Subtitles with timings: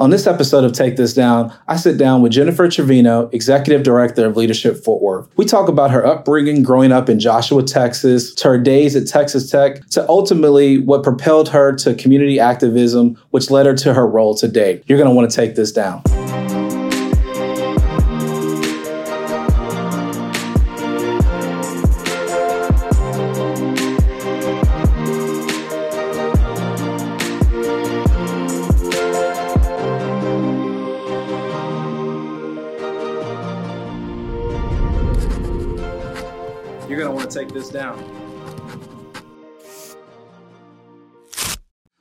[0.00, 4.24] On this episode of Take This Down, I sit down with Jennifer Trevino, Executive Director
[4.24, 5.28] of Leadership Fort Worth.
[5.36, 9.50] We talk about her upbringing growing up in Joshua, Texas, to her days at Texas
[9.50, 14.34] Tech, to ultimately what propelled her to community activism, which led her to her role
[14.34, 14.82] today.
[14.86, 16.02] You're going to want to take this down.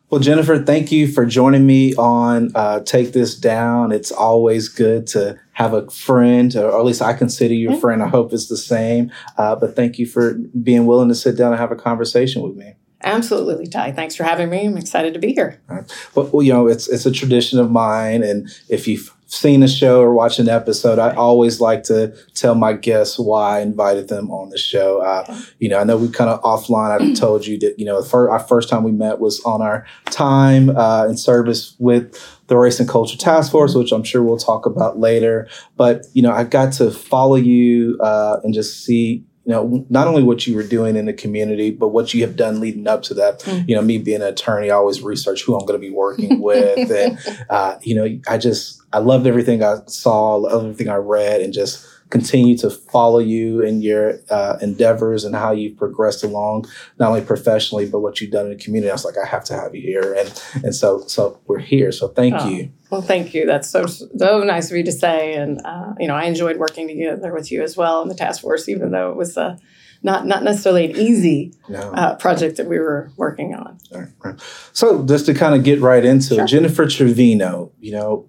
[0.09, 3.91] Well, Jennifer, thank you for joining me on uh, Take This Down.
[3.91, 8.02] It's always good to have a friend, or at least I consider you a friend.
[8.02, 9.12] I hope it's the same.
[9.38, 12.55] Uh, but thank you for being willing to sit down and have a conversation with
[12.55, 12.73] me.
[13.04, 13.91] Absolutely, Ty.
[13.91, 14.66] Thanks for having me.
[14.66, 15.62] I'm excited to be here.
[15.68, 16.10] Right.
[16.16, 20.01] Well, you know, it's it's a tradition of mine, and if you've seen a show
[20.01, 24.31] or watched an episode, I always like to tell my guests why I invited them
[24.31, 25.01] on the show.
[25.01, 26.99] Uh, you know, I know we kind of offline.
[26.99, 29.85] I told you that you know first, our first time we met was on our
[30.05, 34.37] time uh, in service with the Race and Culture Task Force, which I'm sure we'll
[34.37, 35.48] talk about later.
[35.77, 40.07] But you know, I got to follow you uh, and just see you know, not
[40.07, 43.01] only what you were doing in the community, but what you have done leading up
[43.01, 43.39] to that.
[43.39, 43.67] Mm-hmm.
[43.67, 46.39] You know, me being an attorney, I always research who I'm going to be working
[46.41, 47.17] with, and
[47.49, 51.51] uh, you know, I just I loved everything I saw, loved everything I read, and
[51.51, 56.66] just continue to follow you in your uh, endeavors and how you've progressed along,
[56.98, 58.90] not only professionally but what you've done in the community.
[58.90, 61.91] I was like, I have to have you here, and and so so we're here.
[61.91, 62.71] So thank oh, you.
[62.90, 63.46] Well, thank you.
[63.46, 66.88] That's so so nice of you to say, and uh, you know, I enjoyed working
[66.88, 69.57] together with you as well in the task force, even though it was a uh,
[70.01, 71.79] not not necessarily an easy no.
[71.91, 73.78] uh, project that we were working on.
[73.91, 74.41] Right, right.
[74.73, 76.44] So just to kind of get right into sure.
[76.44, 78.28] it, Jennifer Trevino, you know,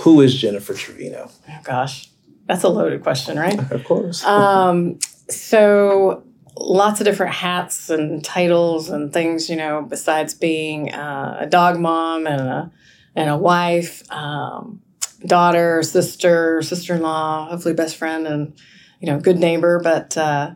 [0.00, 1.30] who is Jennifer Trevino?
[1.48, 2.10] Oh gosh,
[2.46, 3.58] that's a loaded question, right?
[3.72, 4.24] of course.
[4.24, 6.22] um, so
[6.58, 11.78] lots of different hats and titles and things, you know, besides being uh, a dog
[11.78, 12.72] mom and a
[13.14, 14.82] and a wife, um,
[15.24, 18.54] daughter, sister, sister-in-law, hopefully best friend, and
[19.00, 20.52] you know, good neighbor, but uh,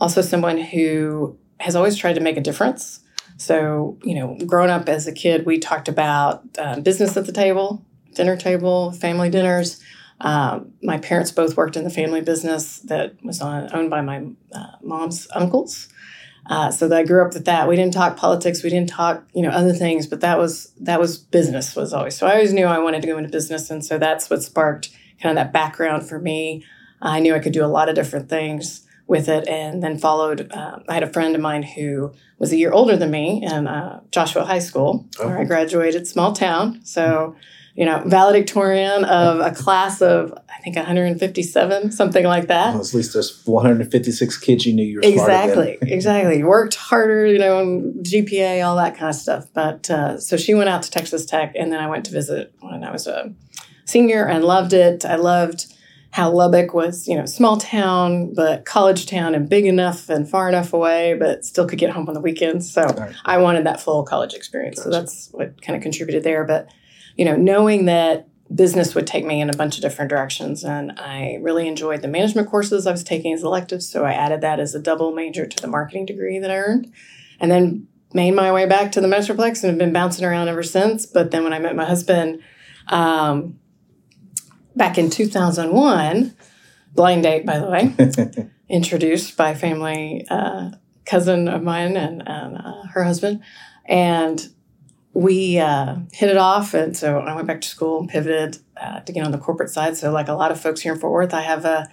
[0.00, 3.00] also someone who has always tried to make a difference.
[3.36, 7.32] So, you know, growing up as a kid, we talked about uh, business at the
[7.32, 7.84] table,
[8.14, 9.82] dinner table, family dinners.
[10.24, 14.26] Um, my parents both worked in the family business that was on, owned by my
[14.54, 15.88] uh, mom's uncles.
[16.46, 17.68] Uh, so that I grew up with that.
[17.68, 18.62] We didn't talk politics.
[18.62, 20.06] We didn't talk, you know, other things.
[20.06, 22.16] But that was that was business was always.
[22.16, 24.90] So I always knew I wanted to go into business, and so that's what sparked
[25.22, 26.64] kind of that background for me.
[27.00, 30.50] I knew I could do a lot of different things with it, and then followed.
[30.52, 33.66] Uh, I had a friend of mine who was a year older than me in
[33.66, 35.26] uh, Joshua High School, oh.
[35.26, 36.80] where I graduated, small town.
[36.84, 37.36] So
[37.74, 42.74] you know, valedictorian of a class of I think 157, something like that.
[42.74, 46.42] Well, at least there's 156 kids you knew you were exactly, exactly.
[46.44, 49.46] Worked harder, you know, GPA, all that kind of stuff.
[49.52, 52.54] But uh, so she went out to Texas Tech, and then I went to visit
[52.60, 53.32] when I was a
[53.86, 55.04] senior and loved it.
[55.04, 55.66] I loved
[56.12, 60.48] how Lubbock was, you know, small town, but college town and big enough and far
[60.48, 62.72] enough away, but still could get home on the weekends.
[62.72, 63.12] So right.
[63.24, 64.76] I wanted that full college experience.
[64.76, 64.92] Gotcha.
[64.92, 66.44] So that's what kind of contributed there.
[66.44, 66.70] But
[67.16, 70.64] you know, knowing that business would take me in a bunch of different directions.
[70.64, 73.88] And I really enjoyed the management courses I was taking as electives.
[73.88, 76.92] So I added that as a double major to the marketing degree that I earned.
[77.40, 80.62] And then made my way back to the Metroplex and have been bouncing around ever
[80.62, 81.04] since.
[81.04, 82.42] But then when I met my husband
[82.88, 83.58] um,
[84.76, 86.36] back in 2001,
[86.92, 90.70] blind date, by the way, introduced by family uh,
[91.06, 93.42] cousin of mine and, and uh, her husband.
[93.86, 94.48] And
[95.14, 96.74] we uh, hit it off.
[96.74, 99.70] And so I went back to school and pivoted uh, to get on the corporate
[99.70, 99.96] side.
[99.96, 101.88] So, like a lot of folks here in Fort Worth, I have a,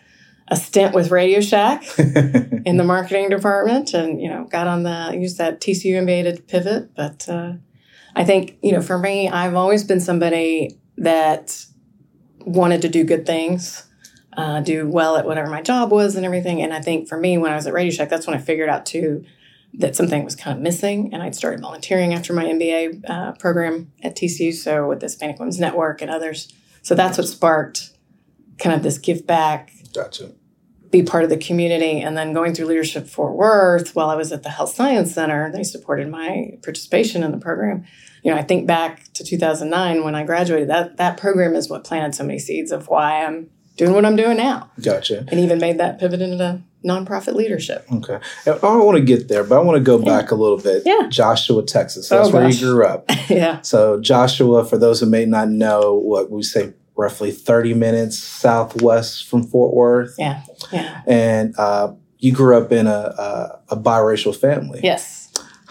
[0.48, 5.16] a stint with Radio Shack in the marketing department and, you know, got on the,
[5.18, 6.96] used that TCU MBA to pivot.
[6.96, 7.54] But uh,
[8.16, 11.66] I think, you know, for me, I've always been somebody that
[12.40, 13.88] wanted to do good things.
[14.36, 16.62] Uh, do well at whatever my job was and everything.
[16.62, 18.70] And I think for me, when I was at Radio Shack, that's when I figured
[18.70, 19.26] out too
[19.74, 23.92] that something was kind of missing, and I'd started volunteering after my MBA uh, program
[24.04, 24.54] at TCU.
[24.54, 27.92] So with the Hispanic Women's Network and others, so that's what sparked
[28.60, 29.72] kind of this give back.
[29.94, 30.32] Gotcha.
[30.90, 34.34] Be part of the community, and then going through Leadership Fort Worth while I was
[34.34, 37.86] at the Health Science Center, they supported my participation in the program.
[38.24, 40.70] You know, I think back to 2009 when I graduated.
[40.70, 44.18] That that program is what planted so many seeds of why I'm doing what I'm
[44.18, 44.70] doing now.
[44.82, 45.26] Gotcha.
[45.30, 47.86] And even made that pivot into nonprofit leadership.
[47.92, 48.20] Okay.
[48.46, 50.06] I don't want to get there, but I want to go Yeah.
[50.06, 50.84] back a little bit.
[50.86, 51.08] Yeah.
[51.10, 52.12] Joshua, Texas.
[52.12, 52.60] Oh, That's where gosh.
[52.62, 53.06] you grew up.
[53.30, 53.62] yeah.
[53.62, 59.28] So Joshua, for those who may not know, what we say roughly 30 minutes southwest
[59.28, 60.16] from Fort Worth.
[60.18, 60.44] Yeah.
[60.72, 61.02] Yeah.
[61.08, 64.82] And uh, you grew up in a, a, a biracial family.
[64.84, 65.21] Yes.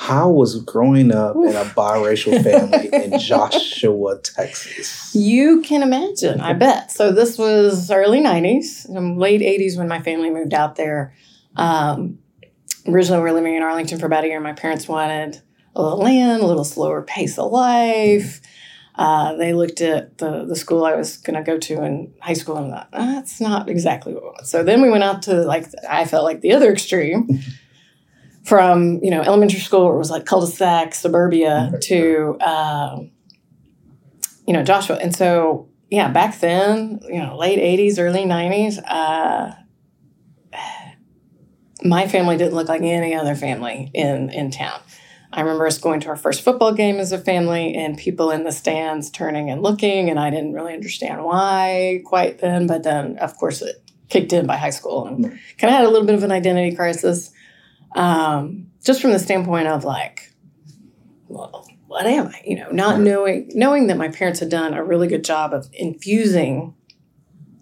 [0.00, 5.14] How was growing up in a biracial family in Joshua, Texas?
[5.14, 6.90] You can imagine, I bet.
[6.90, 11.14] So this was early 90s, um, late 80s when my family moved out there.
[11.54, 12.18] Um,
[12.88, 14.40] originally, we were living in Arlington for about a year.
[14.40, 15.42] My parents wanted
[15.76, 18.40] a little land, a little slower pace of life.
[18.94, 22.32] Uh, they looked at the, the school I was going to go to in high
[22.32, 24.46] school and thought, that's not exactly what we want.
[24.46, 27.28] So then we went out to, like, I felt like the other extreme.
[28.44, 33.10] From you know elementary school, where it was like cul-de-sac suburbia, to um,
[34.46, 39.52] you know Joshua, and so yeah, back then, you know, late '80s, early '90s, uh,
[41.82, 44.80] my family didn't look like any other family in in town.
[45.32, 48.44] I remember us going to our first football game as a family, and people in
[48.44, 52.66] the stands turning and looking, and I didn't really understand why quite then.
[52.66, 53.76] But then, of course, it
[54.08, 55.24] kicked in by high school, and
[55.58, 57.30] kind of had a little bit of an identity crisis,
[57.94, 60.32] um, just from the standpoint of like,
[61.28, 62.40] well, what am I?
[62.44, 65.68] You know, not knowing knowing that my parents had done a really good job of
[65.72, 66.74] infusing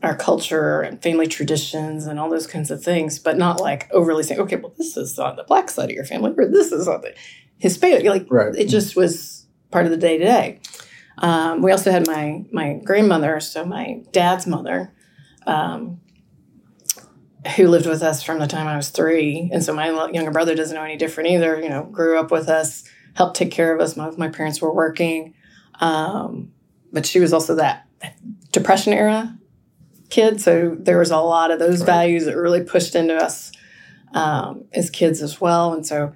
[0.02, 4.22] our culture and family traditions and all those kinds of things, but not like overly
[4.22, 6.86] saying, okay, well, this is on the black side of your family, or this is
[6.86, 7.14] on the
[7.58, 8.04] Hispanic.
[8.04, 8.54] Like Right.
[8.54, 10.60] it just was part of the day to day.
[11.18, 14.92] Um, We also had my my grandmother, so my dad's mother,
[15.46, 16.00] um,
[17.56, 20.54] who lived with us from the time I was three, and so my younger brother
[20.54, 21.60] doesn't know any different either.
[21.60, 22.84] You know, grew up with us,
[23.14, 23.96] helped take care of us.
[23.96, 25.34] My my parents were working,
[25.80, 26.52] um,
[26.92, 27.86] but she was also that
[28.52, 29.38] depression era
[30.10, 31.86] kid, so there was a lot of those Right.
[31.86, 33.52] values that really pushed into us
[34.14, 36.12] um, as kids as well, and so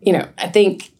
[0.00, 0.92] you know, I think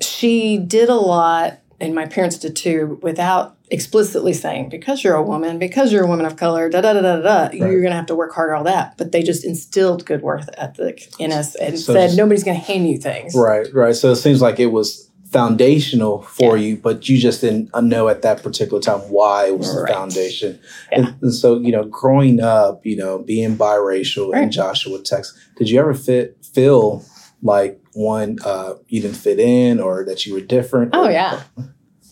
[0.00, 5.22] she did a lot, and my parents did too, without explicitly saying, because you're a
[5.22, 7.96] woman, because you're a woman of color, da da da da da, you're going to
[7.96, 8.98] have to work harder, all that.
[8.98, 12.58] But they just instilled good work ethic in us and So said, just- nobody's going
[12.58, 13.34] to hand you things.
[13.34, 13.94] Right, right.
[13.94, 18.22] So it seems like it was foundational for you, but you just didn't know at
[18.22, 20.58] that particular time why it was the foundation.
[20.90, 20.98] Yeah.
[20.98, 25.70] And, and so, you know, growing up, you know, being biracial in Joshua, Texas, did
[25.70, 27.04] you ever fit feel
[27.42, 30.90] like one uh, you didn't fit in or that you were different?
[30.94, 31.42] Oh, yeah.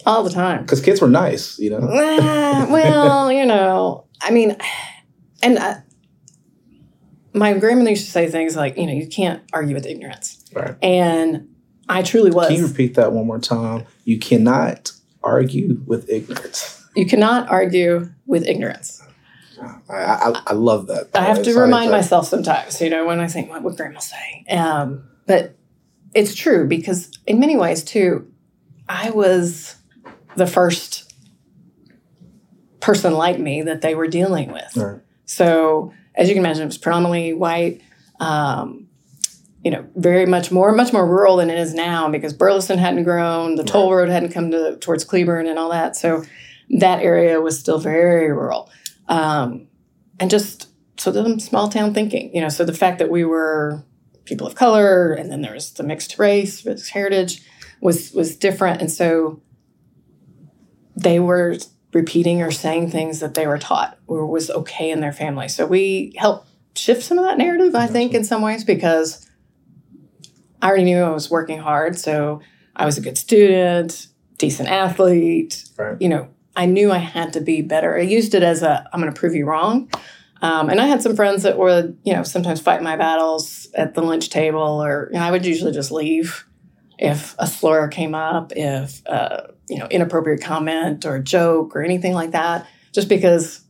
[0.06, 0.62] All the time.
[0.62, 1.80] because kids were nice, you know.
[1.82, 4.56] Ah, well, you know, I mean,
[5.42, 5.82] and I,
[7.34, 10.44] my grandmother used to say things like, you know, you can't argue with ignorance.
[10.52, 10.76] Right.
[10.82, 11.48] And
[11.88, 12.48] I truly was.
[12.48, 13.84] Can you repeat that one more time?
[14.04, 14.92] You cannot
[15.22, 16.86] argue with ignorance.
[16.96, 19.02] You cannot argue with ignorance.
[19.88, 21.08] I, I, I love that.
[21.14, 24.44] I have to remind myself sometimes, you know, when I think, what would grandma say?
[24.50, 25.54] Um, but
[26.14, 28.32] it's true because in many ways, too,
[28.88, 29.76] I was
[30.34, 31.12] the first
[32.80, 34.76] person like me that they were dealing with.
[34.76, 35.00] Right.
[35.26, 37.82] So, as you can imagine, it was predominantly white,
[38.18, 38.88] um,
[39.62, 43.04] you know, very much more, much more rural than it is now because Burleson hadn't
[43.04, 45.94] grown, the toll road hadn't come to towards Cleburne and all that.
[45.94, 46.24] So,
[46.70, 48.70] that area was still very rural,
[49.08, 49.68] um,
[50.18, 52.48] and just so the small town thinking, you know.
[52.48, 53.84] So the fact that we were
[54.28, 57.42] people of color, and then there was the mixed race, mixed heritage,
[57.80, 59.40] was was different, and so
[60.96, 61.56] they were
[61.92, 65.48] repeating or saying things that they were taught or was okay in their family.
[65.48, 69.26] So we helped shift some of that narrative, I think, in some ways, because
[70.60, 71.98] I already knew I was working hard.
[71.98, 72.40] So
[72.76, 75.64] I was a good student, decent athlete.
[75.76, 75.96] Right.
[76.00, 77.96] You know, I knew I had to be better.
[77.96, 79.90] I used it as a I'm going to prove you wrong.
[80.40, 83.94] Um, and I had some friends that would, you know, sometimes fight my battles at
[83.94, 86.46] the lunch table, or you know, I would usually just leave
[86.98, 92.12] if a slur came up, if uh, you know, inappropriate comment or joke or anything
[92.12, 93.62] like that, just because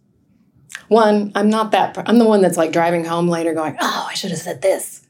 [0.88, 4.14] one, I'm not that I'm the one that's like driving home later going, "Oh, I
[4.14, 5.02] should have said this."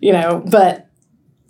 [0.00, 0.88] You know, but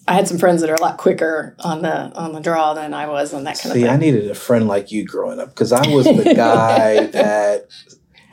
[0.06, 2.92] I had some friends that are a lot quicker on the on the draw than
[2.92, 5.48] I was on that kind See, of I needed a friend like you growing up
[5.48, 7.68] because I was the guy that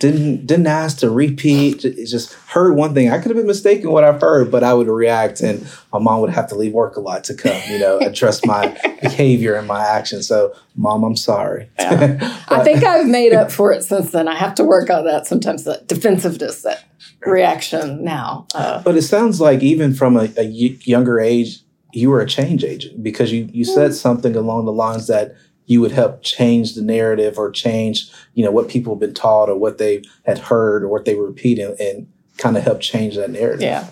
[0.01, 1.79] didn't didn't ask to repeat.
[1.81, 3.09] Just heard one thing.
[3.11, 6.21] I could have been mistaken what I've heard, but I would react, and my mom
[6.21, 9.67] would have to leave work a lot to come, you know, address my behavior and
[9.67, 10.27] my actions.
[10.27, 11.69] So, mom, I'm sorry.
[11.79, 12.17] Yeah.
[12.49, 14.27] I think I've made up for it since then.
[14.27, 16.83] I have to work on that sometimes, that defensiveness, that
[17.25, 18.47] reaction now.
[18.55, 21.59] Uh, But it sounds like even from a, a y- younger age,
[21.93, 25.35] you were a change agent because you you said something along the lines that
[25.71, 29.47] you would help change the narrative or change you know what people have been taught
[29.47, 33.15] or what they had heard or what they were repeating and kind of help change
[33.15, 33.61] that narrative.
[33.61, 33.89] Yeah.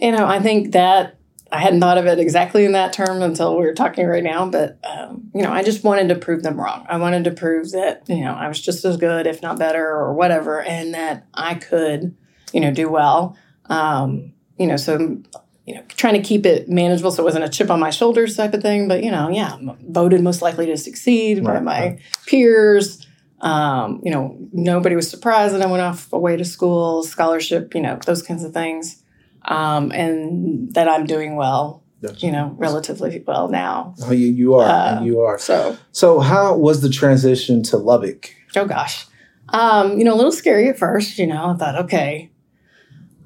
[0.00, 1.18] You know, I think that
[1.50, 4.48] I hadn't thought of it exactly in that term until we were talking right now,
[4.48, 6.86] but um, you know, I just wanted to prove them wrong.
[6.88, 9.86] I wanted to prove that you know I was just as good, if not better,
[9.86, 12.16] or whatever, and that I could,
[12.54, 13.36] you know, do well.
[13.66, 15.20] Um, you know, so
[15.66, 18.36] you know, trying to keep it manageable so it wasn't a chip on my shoulders
[18.36, 18.88] type of thing.
[18.88, 19.56] But you know, yeah,
[19.88, 22.00] voted most likely to succeed right, by my right.
[22.26, 23.06] peers.
[23.40, 27.80] Um, you know, nobody was surprised that I went off away to school, scholarship, you
[27.80, 29.02] know, those kinds of things
[29.44, 31.82] um, and that I'm doing well.
[32.00, 33.94] That's you know, relatively well now.
[34.02, 34.68] Oh, you, you are.
[34.68, 35.38] Uh, you are.
[35.38, 38.34] So, so how was the transition to Lubbock?
[38.56, 39.06] Oh gosh,
[39.50, 41.16] um, you know, a little scary at first.
[41.18, 42.31] You know, I thought, okay,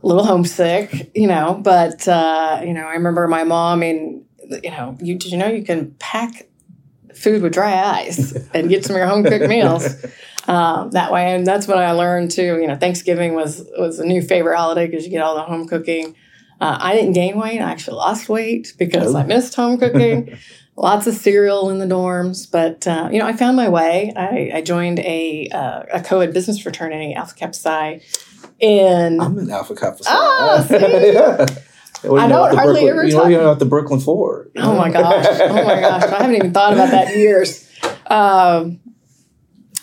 [0.07, 1.11] little homesick.
[1.15, 3.81] You know, but uh, you know, I remember my mom.
[3.81, 4.25] Mean,
[4.63, 6.49] you know, you did you know you can pack
[7.15, 10.05] food with dry ice and get some of your home cooked meals
[10.49, 11.35] um, that way.
[11.35, 12.59] And that's what I learned too.
[12.61, 15.67] You know, Thanksgiving was was a new favorite holiday because you get all the home
[15.67, 16.15] cooking.
[16.61, 17.61] Uh, I didn't gain weight.
[17.61, 19.19] I actually lost weight because oh.
[19.19, 20.39] I missed home cooking.
[20.79, 24.13] Lots of cereal in the dorms, but uh, you know, I found my way.
[24.15, 27.99] I, I joined a uh, a co-ed business fraternity, Alpha Kappa
[28.59, 30.03] In I'm in Alpha Kappa.
[30.07, 31.47] Oh, yeah.
[32.05, 34.49] I don't hardly Brooklyn, ever you know, you know, the Brooklyn Four.
[34.57, 35.27] Oh my gosh!
[35.41, 36.03] Oh my gosh!
[36.05, 37.69] I haven't even thought about that in years.
[38.07, 38.81] Um,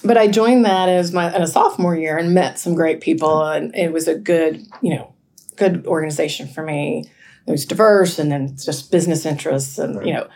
[0.03, 3.43] but I joined that as my in a sophomore year and met some great people,
[3.43, 5.13] and it was a good, you know,
[5.55, 7.09] good organization for me.
[7.45, 10.05] It was diverse, and then just business interests, and right.
[10.05, 10.27] you know,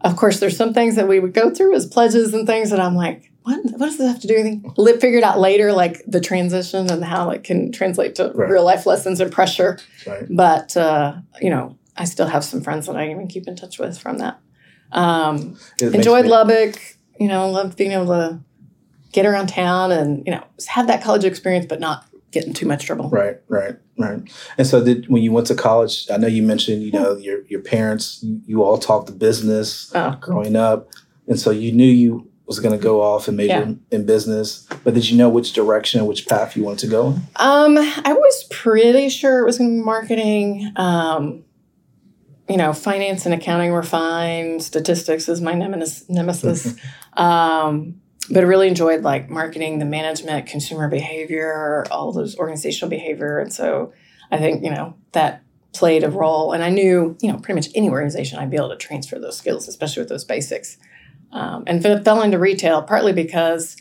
[0.00, 2.80] of course, there's some things that we would go through as pledges and things that
[2.80, 5.00] I'm like, what, what does this have to do with anything?
[5.00, 8.48] Figured out later, like the transition and how it can translate to right.
[8.48, 9.78] real life lessons and pressure.
[10.06, 10.24] Right.
[10.30, 13.78] But uh, you know, I still have some friends that I even keep in touch
[13.78, 14.40] with from that.
[14.92, 16.80] Um, enjoyed me- Lubbock.
[17.20, 18.40] You know, loved being able to
[19.12, 22.66] get around town and you know have that college experience, but not get in too
[22.66, 23.10] much trouble.
[23.10, 24.20] Right, right, right.
[24.56, 26.06] And so, did when you went to college?
[26.10, 28.24] I know you mentioned you know your your parents.
[28.46, 30.16] You, all talked the business oh.
[30.18, 30.88] growing up,
[31.28, 33.62] and so you knew you was going to go off and major yeah.
[33.62, 34.66] in, in, business.
[34.84, 37.06] But did you know which direction, which path you wanted to go?
[37.36, 40.72] Um, I was pretty sure it was going to be marketing.
[40.76, 41.44] Um,
[42.48, 44.60] you know, finance and accounting were fine.
[44.60, 46.08] Statistics is my nemesis.
[46.10, 46.74] nemesis.
[47.14, 53.38] um, but I really enjoyed like marketing, the management, consumer behavior, all those organizational behavior.
[53.38, 53.92] And so
[54.30, 56.52] I think, you know, that played a role.
[56.52, 59.36] And I knew, you know, pretty much any organization I'd be able to transfer those
[59.36, 60.78] skills, especially with those basics.
[61.34, 63.76] Um, and fell into retail partly because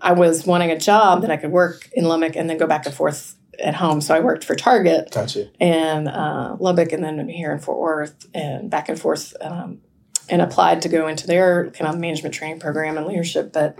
[0.00, 2.84] I was wanting a job that I could work in Lubbock and then go back
[2.84, 4.00] and forth at home.
[4.00, 5.50] So I worked for Target gotcha.
[5.60, 9.80] and uh, Lubbock and then here in Fort Worth and back and forth um,
[10.28, 13.52] and applied to go into their kind of management training program and leadership.
[13.52, 13.78] But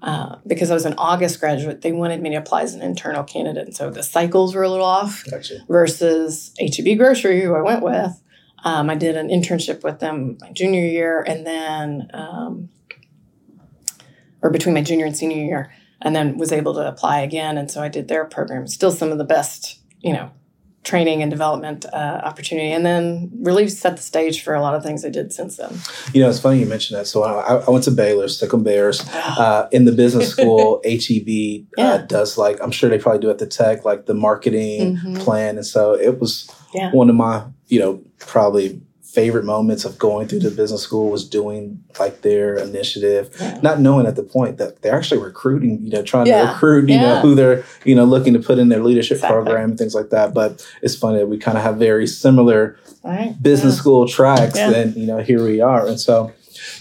[0.00, 3.24] uh, because I was an August graduate, they wanted me to apply as an internal
[3.24, 3.66] candidate.
[3.66, 5.64] And so the cycles were a little off gotcha.
[5.68, 8.22] versus HEB Grocery, who I went with.
[8.64, 12.68] Um, I did an internship with them my junior year and then, um,
[14.42, 15.72] or between my junior and senior year,
[16.02, 17.58] and then was able to apply again.
[17.58, 18.66] And so I did their program.
[18.66, 20.30] Still some of the best, you know,
[20.84, 24.82] training and development uh, opportunity, and then really set the stage for a lot of
[24.82, 25.76] things I did since then.
[26.14, 27.06] You know, it's funny you mentioned that.
[27.06, 29.06] So I, I went to Baylor, Sic 'em Bears.
[29.12, 31.92] Uh, in the business school, HEB uh, yeah.
[31.92, 35.16] uh, does like I'm sure they probably do at the tech, like the marketing mm-hmm.
[35.16, 36.90] plan, and so it was yeah.
[36.92, 41.26] one of my you know probably favorite moments of going through the business school was
[41.26, 43.58] doing like their initiative, yeah.
[43.62, 46.42] not knowing at the point that they're actually recruiting, you know, trying yeah.
[46.42, 47.14] to recruit, you yeah.
[47.14, 49.34] know, who they're, you know, looking to put in their leadership exactly.
[49.34, 50.34] program and things like that.
[50.34, 53.34] But it's funny that we kind of have very similar right.
[53.42, 55.88] business school tracks and, you know, here we are.
[55.88, 56.32] And so,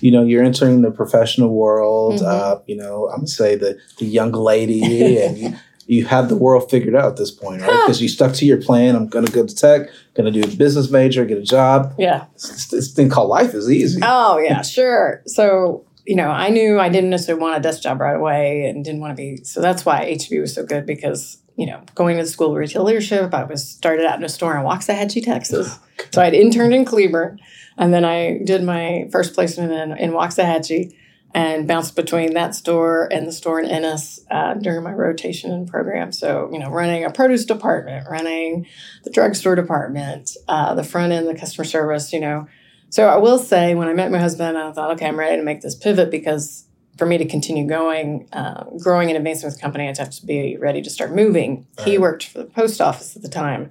[0.02, 2.26] you know, you're entering the professional world, mm-hmm.
[2.26, 5.56] uh, you know, I'm gonna say the, the young lady and you,
[5.88, 7.82] you have the world figured out at this point, right?
[7.86, 8.96] Because you stuck to your plan.
[8.96, 11.96] I'm going to go to tech, going to do a business major, get a job.
[11.98, 12.26] Yeah.
[12.34, 14.02] This, this thing called life is easy.
[14.04, 15.24] Oh, yeah, sure.
[15.26, 18.84] So, you know, I knew I didn't necessarily want a desk job right away and
[18.84, 19.44] didn't want to be.
[19.44, 22.58] So that's why HEB was so good because, you know, going to the school of
[22.58, 25.80] retail leadership, I was started out in a store in Waxahachie, Texas.
[26.12, 27.40] so I'd interned in Cleburne.
[27.78, 30.94] And then I did my first placement in, in Waxahachie
[31.38, 35.68] and bounced between that store and the store in Ennis uh, during my rotation and
[35.68, 36.12] program.
[36.12, 38.66] So, you know, running a produce department, running
[39.04, 42.48] the drugstore department, uh, the front end, the customer service, you know.
[42.90, 45.44] So I will say, when I met my husband, I thought, okay, I'm ready to
[45.44, 46.66] make this pivot because
[46.98, 50.26] for me to continue going, uh, growing and advancing with the company, I'd have to
[50.26, 51.68] be ready to start moving.
[51.78, 51.88] Right.
[51.88, 53.70] He worked for the post office at the time.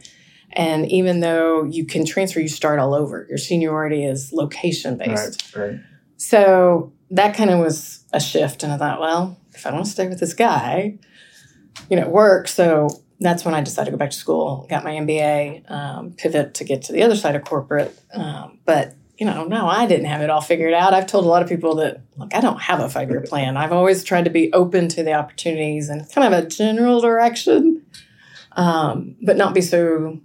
[0.53, 3.27] And even though you can transfer, you start all over.
[3.29, 5.57] Your seniority is location based.
[5.57, 5.81] Right, right.
[6.17, 8.63] So that kind of was a shift.
[8.63, 10.99] And I thought, well, if I want to stay with this guy,
[11.91, 12.49] you know, work.
[12.49, 12.89] So
[13.21, 16.65] that's when I decided to go back to school, got my MBA, um, pivot to
[16.65, 17.99] get to the other side of corporate.
[18.13, 20.93] Um, but you know, no, I didn't have it all figured out.
[20.93, 23.57] I've told a lot of people that, look, I don't have a five year plan.
[23.57, 27.83] I've always tried to be open to the opportunities and kind of a general direction,
[28.53, 30.21] um, but not be so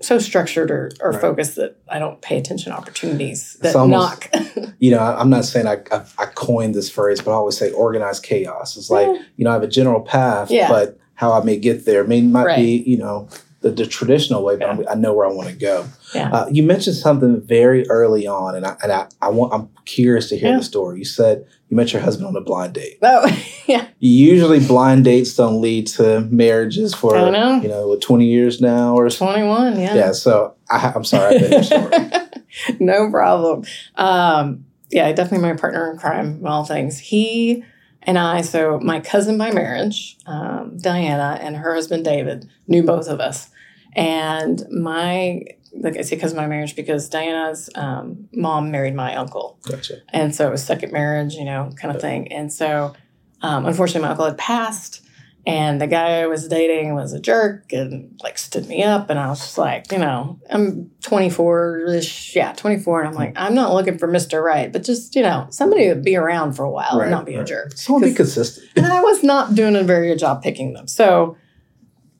[0.00, 1.20] so structured or, or Right.
[1.20, 4.42] focused that I don't pay attention to opportunities that It's almost- knock.
[4.82, 7.56] you know, I- I'm not saying I, I, I coined this phrase, but I always
[7.56, 8.76] say organized chaos.
[8.76, 9.22] It's like, Yeah.
[9.36, 10.68] you know, I have a general path, Yeah.
[10.68, 12.56] but how I may get there may might Right.
[12.56, 13.28] be, you know,
[13.60, 15.86] the, the traditional way, but I'm, I know where I want to go.
[16.16, 16.30] Yeah.
[16.32, 20.28] Uh, you mentioned something very early on, and I, and I, I want I'm curious
[20.30, 20.56] to hear Yeah.
[20.58, 20.98] the story.
[20.98, 22.98] You said you met your husband on a blind date.
[23.02, 23.24] oh,
[23.68, 23.86] yeah.
[24.00, 27.60] Usually, blind dates don't lead to marriages for know.
[27.62, 29.94] you know what, 20 years now or 21, yeah.
[29.94, 30.12] Yeah.
[30.12, 32.76] So I, I'm sorry, I bet your story.
[32.80, 33.64] no problem.
[33.94, 36.98] Um, yeah, definitely my partner in crime, of all things.
[36.98, 37.64] He
[38.02, 43.08] and I, so my cousin by marriage, um, Diana, and her husband David knew both
[43.08, 43.48] of us.
[43.94, 49.58] And my, like I say, cousin by marriage because Diana's um, mom married my uncle.
[49.62, 49.98] Gotcha.
[50.08, 52.32] And so it was second marriage, you know, kind of thing.
[52.32, 52.94] And so
[53.42, 55.01] um, unfortunately, my uncle had passed.
[55.44, 59.10] And the guy I was dating was a jerk and like stood me up.
[59.10, 62.36] And I was just like, you know, I'm 24 ish.
[62.36, 63.00] Yeah, 24.
[63.00, 64.40] And I'm like, I'm not looking for Mr.
[64.40, 67.26] Right, but just, you know, somebody to be around for a while Right, and not
[67.26, 67.46] be a right.
[67.46, 67.72] jerk.
[67.72, 68.68] Someone be consistent.
[68.76, 70.86] and I was not doing a very good job picking them.
[70.86, 71.36] So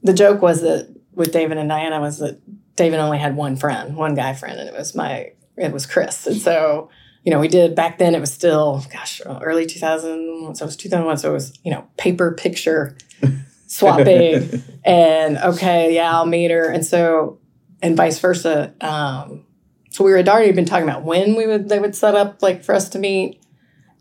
[0.02, 2.40] the joke was that with David and Diana was that
[2.74, 6.26] David only had one friend, one guy friend, and it was my it was Chris.
[6.26, 6.90] And so
[7.22, 8.14] you know we did back then.
[8.16, 10.56] It was still gosh early 2000.
[10.56, 11.18] So it was 2001.
[11.18, 12.96] So it was you know paper picture
[13.66, 17.38] swapping and okay yeah I'll meet her and so
[17.82, 18.72] and vice versa.
[18.80, 19.44] Um,
[19.90, 22.64] so we had already been talking about when we would they would set up like
[22.64, 23.42] for us to meet.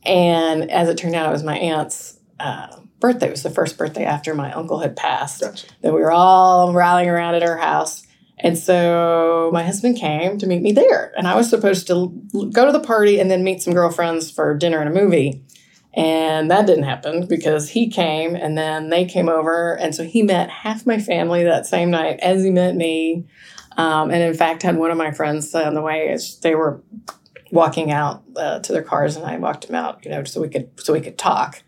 [0.03, 3.27] And as it turned out, it was my aunt's uh, birthday.
[3.27, 5.41] It was the first birthday after my uncle had passed.
[5.41, 5.67] Gotcha.
[5.81, 8.07] That we were all rallying around at her house.
[8.39, 11.13] And so my husband came to meet me there.
[11.15, 11.93] And I was supposed to
[12.33, 15.43] l- go to the party and then meet some girlfriends for dinner and a movie.
[15.93, 19.73] And that didn't happen because he came and then they came over.
[19.77, 23.25] And so he met half my family that same night as he met me.
[23.77, 26.81] Um, and in fact, had one of my friends on the way as they were
[27.51, 30.49] walking out uh, to their cars, and I walked him out, you know, so we
[30.49, 31.63] could so we could talk.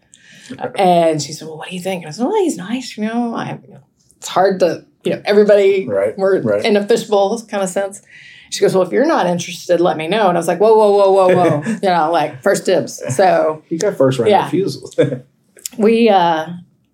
[0.75, 3.05] And she said, "Well, what do you think?" And I said, "Well, he's nice, you
[3.05, 3.33] know.
[3.33, 3.83] I, you know
[4.17, 6.63] it's hard to, you know, everybody Right, we're right.
[6.63, 8.01] in a fishbowl kind of sense."
[8.53, 10.77] She goes, "Well, if you're not interested, let me know." And I was like, "Whoa,
[10.77, 13.01] whoa, whoa, whoa, whoa!" you know, like first dibs.
[13.15, 14.45] So You got first round Yeah.
[14.45, 14.91] refusal.
[15.77, 16.47] we uh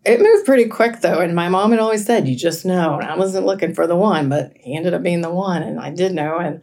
[0.06, 3.10] it moved pretty quick though and my mom had always said you just know and
[3.10, 5.90] i wasn't looking for the one but he ended up being the one and i
[5.90, 6.62] did know and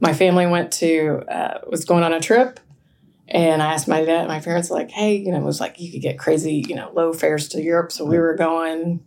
[0.00, 2.58] my family went to uh, was going on a trip
[3.28, 5.92] and i asked my dad my parents like hey you know it was like you
[5.92, 9.00] could get crazy you know low fares to europe so we were going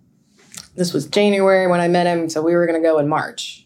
[0.76, 3.61] this was january when i met him so we were going to go in march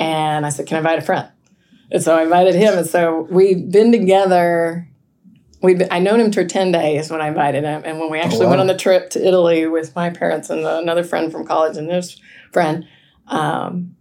[0.00, 1.28] and i said can i invite a friend
[1.90, 4.90] and so i invited him and so we've been together
[5.62, 7.82] We'd I known him for 10 days when I invited him.
[7.84, 8.50] And when we actually wow.
[8.50, 11.90] went on the trip to Italy with my parents and another friend from college and
[11.90, 12.18] his
[12.50, 12.86] friend,
[13.26, 13.94] um,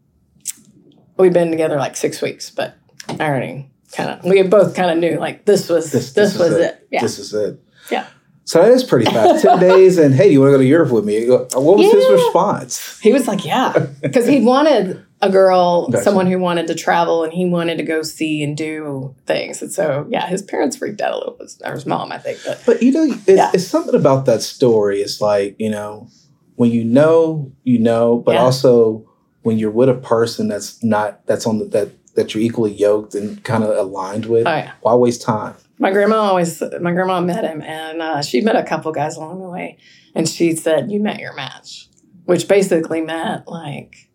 [1.18, 2.78] we'd been together like six weeks, but
[3.10, 6.40] I already kind of, we both kind of knew like this was, this, This- this
[6.40, 6.62] was it.
[6.62, 6.88] it.
[6.92, 7.02] Yeah.
[7.02, 7.62] This is it.
[7.92, 8.08] Yeah.
[8.46, 9.44] So that is pretty fast.
[9.44, 11.28] Ten days, and hey, do you want to go to Europe with me?
[11.30, 13.00] What was his response?
[13.00, 16.03] He was like, yeah, because he wanted a girl, Gotcha.
[16.03, 19.62] someone who wanted to travel and he wanted to go see and do things.
[19.62, 22.39] And so, yeah, his parents freaked out a little bit, or his mom, I think.
[22.45, 23.51] But But you know, it's, Yeah.
[23.53, 25.01] it's something about that story.
[25.01, 26.08] It's like you know,
[26.55, 28.43] when you know, you know, but Yeah.
[28.43, 29.05] also
[29.43, 33.13] when you're with a person that's not that's on the, that that you're equally yoked
[33.15, 34.45] and kind of aligned with.
[34.47, 34.71] oh, yeah.
[34.82, 35.55] Why waste time?
[35.77, 39.39] My grandma always, my grandma met him, and uh, she met a couple guys along
[39.41, 39.77] the way,
[40.15, 41.88] and she said, "You met your match,"
[42.25, 44.09] which basically meant like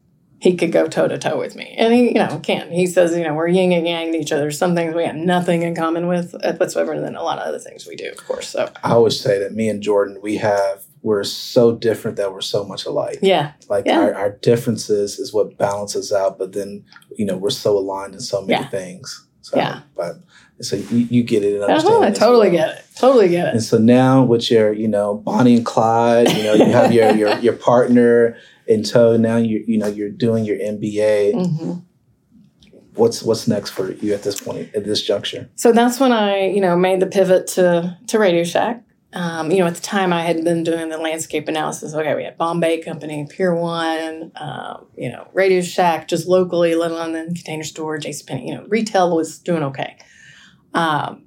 [0.44, 2.70] he could go toe to toe with me, and he, you know, can.
[2.70, 4.50] He says, you know, we're yin and yang to each other.
[4.50, 7.46] Some things we have nothing in common with uh, whatsoever, and then a lot of
[7.48, 8.48] other things we do, of course.
[8.48, 12.40] So I always say that me and Jordan, we have we're so different that we're
[12.42, 13.18] so much alike.
[13.22, 14.00] yeah, Like Yeah.
[14.00, 16.84] our, our differences is what balances out, but then
[17.16, 18.68] you know we're so aligned in so many Yeah.
[18.68, 19.26] things.
[19.40, 19.80] So, Yeah.
[19.96, 20.16] But
[20.60, 21.96] so you, you get it and understand.
[21.96, 22.58] uh-huh, I totally well.
[22.68, 23.54] get it, totally get it.
[23.54, 27.10] And so now with your, you know, Bonnie and Clyde, you know, you have your
[27.14, 29.16] your your partner in tow.
[29.16, 31.32] Now you you know you're doing your MBA.
[31.34, 31.72] hmm
[32.94, 35.50] What's what's next for you at this point at this juncture?
[35.56, 38.84] So that's when I, you know, made the pivot to to Radio Shack.
[39.12, 41.92] Um, you know, at the time I had been doing the landscape analysis.
[41.94, 46.90] Okay, we had Bombay Company, Pier One, um, you know, Radio Shack, just locally, let
[46.92, 48.46] alone then Container Store, JCPenney.
[48.46, 49.96] You know, retail was doing okay.
[50.72, 51.24] Um,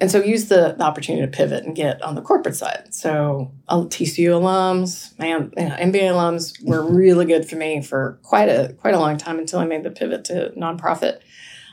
[0.00, 2.94] and so use the, the opportunity to pivot and get on the corporate side.
[2.94, 8.18] So uh, TCU alums, man, you know, MBA alums were really good for me for
[8.22, 11.20] quite a quite a long time until I made the pivot to nonprofit.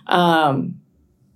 [0.07, 0.81] Um,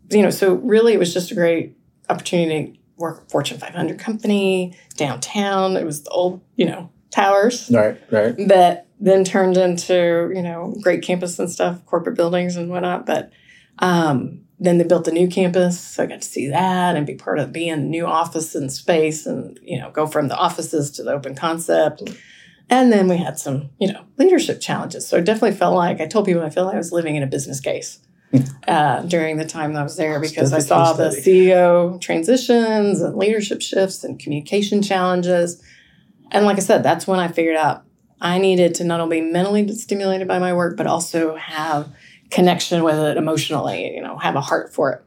[0.09, 1.77] you know, so really it was just a great
[2.09, 5.77] opportunity to work Fortune 500 company downtown.
[5.77, 7.71] It was the old, you know, towers.
[7.73, 8.35] Right, right.
[8.47, 13.05] That then turned into, you know, great campus and stuff, corporate buildings and whatnot.
[13.05, 13.31] But
[13.79, 17.15] um, then they built a new campus, so I got to see that and be
[17.15, 21.03] part of being new office and space, and you know, go from the offices to
[21.03, 22.03] the open concept.
[22.69, 25.07] And then we had some, you know, leadership challenges.
[25.07, 27.23] So I definitely felt like I told people I felt like I was living in
[27.23, 27.99] a business case
[28.67, 33.17] uh, during the time that I was there because I saw the CEO transitions and
[33.17, 35.61] leadership shifts and communication challenges.
[36.31, 37.83] And like I said, that's when I figured out
[38.21, 41.91] I needed to not only be mentally stimulated by my work, but also have
[42.31, 45.03] connection with it emotionally, you know, have a heart for it.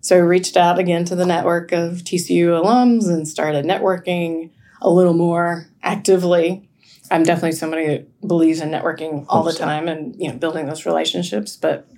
[0.00, 4.88] So I reached out again to the network of TCU alums and started networking a
[4.88, 6.68] little more actively.
[7.10, 10.86] I'm definitely somebody that believes in networking all the time and you know building those
[10.86, 11.56] relationships.
[11.56, 11.88] But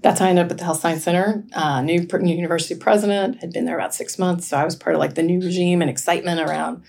[0.00, 1.44] that's how I ended up at the Health Science Center.
[1.54, 4.94] Uh, new, new university president had been there about six months, so I was part
[4.94, 6.82] of like the new regime and excitement around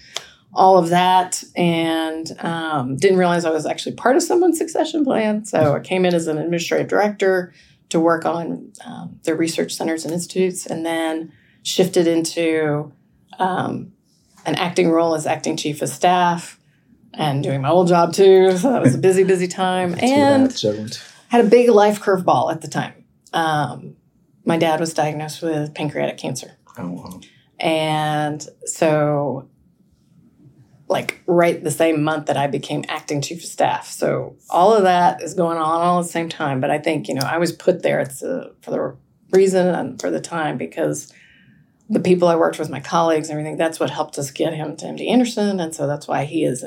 [0.55, 5.45] all of that and um, didn't realize I was actually part of someone's succession plan.
[5.45, 7.53] So I came in as an administrative director
[7.89, 11.31] to work on um, their research centers and institutes, and then
[11.63, 12.91] shifted into
[13.37, 13.91] um,
[14.45, 16.59] an acting role as acting chief of staff
[17.13, 18.57] and doing my old job too.
[18.57, 19.95] So that was a busy, busy time.
[20.01, 20.51] and
[21.27, 23.05] had a big life curveball at the time.
[23.33, 23.95] Um,
[24.45, 26.57] my dad was diagnosed with pancreatic cancer.
[26.77, 27.19] Oh, wow.
[27.59, 29.49] And so
[30.87, 33.87] like right the same month that I became acting chief of staff.
[33.87, 36.61] So all of that is going on all at the same time.
[36.61, 38.95] But I think, you know, I was put there it's a, for the
[39.31, 41.11] reason and for the time because
[41.89, 44.75] the people I worked with, my colleagues, and everything, that's what helped us get him
[44.77, 45.59] to MD Anderson.
[45.59, 46.65] And so that's why he is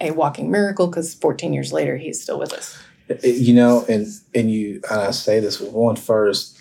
[0.00, 2.78] a walking miracle because 14 years later, he's still with us.
[3.10, 6.58] Uh, you know, and and you and I say this with one first,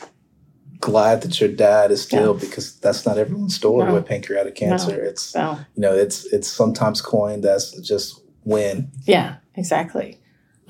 [0.80, 2.40] glad that your dad is still yeah.
[2.40, 3.94] because that's not everyone's story no.
[3.94, 4.98] with pancreatic cancer.
[4.98, 5.10] No.
[5.10, 5.60] It's no.
[5.76, 8.92] you know, it's it's sometimes coined as just win.
[9.06, 10.20] Yeah, exactly.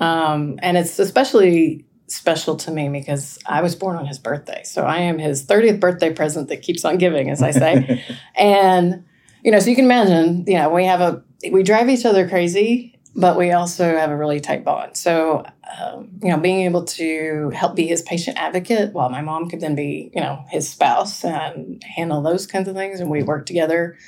[0.00, 4.62] Um, and it's especially special to me because I was born on his birthday.
[4.64, 8.04] So I am his 30th birthday present that keeps on giving, as I say.
[8.36, 9.04] and
[9.44, 12.28] you know, so you can imagine, you know, we have a we drive each other
[12.28, 14.96] crazy but we also have a really tight bond.
[14.96, 15.44] So,
[15.80, 19.60] um, you know, being able to help be his patient advocate while my mom could
[19.60, 23.44] then be, you know, his spouse and handle those kinds of things, and we work
[23.44, 23.98] together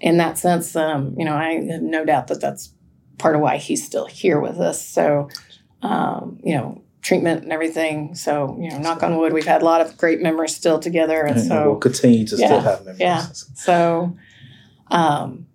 [0.00, 0.74] in that sense.
[0.74, 2.74] Um, you know, I have no doubt that that's
[3.16, 4.84] part of why he's still here with us.
[4.84, 5.28] So,
[5.82, 8.16] um, you know, treatment and everything.
[8.16, 11.20] So, you know, knock on wood, we've had a lot of great memories still together,
[11.22, 13.00] and, and so we'll continue to yeah, still have memories.
[13.00, 13.26] Yeah.
[13.54, 14.16] So,
[14.90, 15.46] um,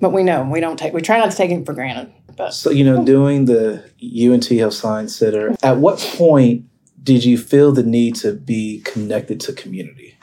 [0.00, 2.14] but we know we don't take we try not to take it for granted.
[2.38, 6.64] But so you know, doing the UNT Health Science Center, at what point
[7.02, 10.16] did you feel the need to be connected to community?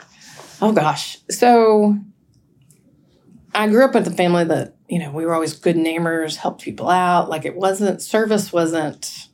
[0.60, 1.98] Oh gosh, so
[3.54, 6.62] I grew up with a family that you know we were always good neighbors, helped
[6.62, 7.28] people out.
[7.28, 9.28] Like it wasn't service wasn't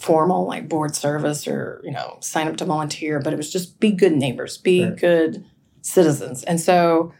[0.00, 3.80] formal like board service or you know sign up to volunteer, but it was just
[3.80, 4.96] be good neighbors, be right.
[4.96, 5.44] good
[5.82, 7.12] citizens, and so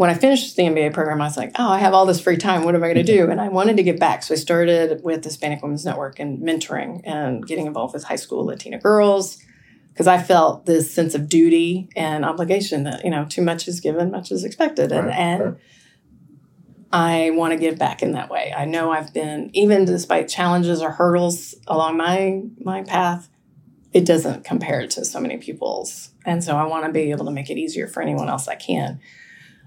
[0.00, 2.38] when I finished the MBA program, I was like, oh, I have all this free
[2.38, 2.64] time.
[2.64, 3.30] What am I going to do?
[3.30, 4.22] And I wanted to get back.
[4.22, 8.46] So I started with Hispanic Women's Network and mentoring and getting involved with high school
[8.46, 9.36] Latina girls
[9.92, 13.78] because I felt this sense of duty and obligation that, you know, too much is
[13.78, 14.90] given, much is expected.
[14.90, 15.54] And, right, and right.
[16.90, 18.54] I want to give back in that way.
[18.56, 23.28] I know I've been, even despite challenges or hurdles along my my path,
[23.92, 26.14] it doesn't compare to so many people's.
[26.24, 28.54] And so I want to be able to make it easier for anyone else I
[28.54, 28.98] can.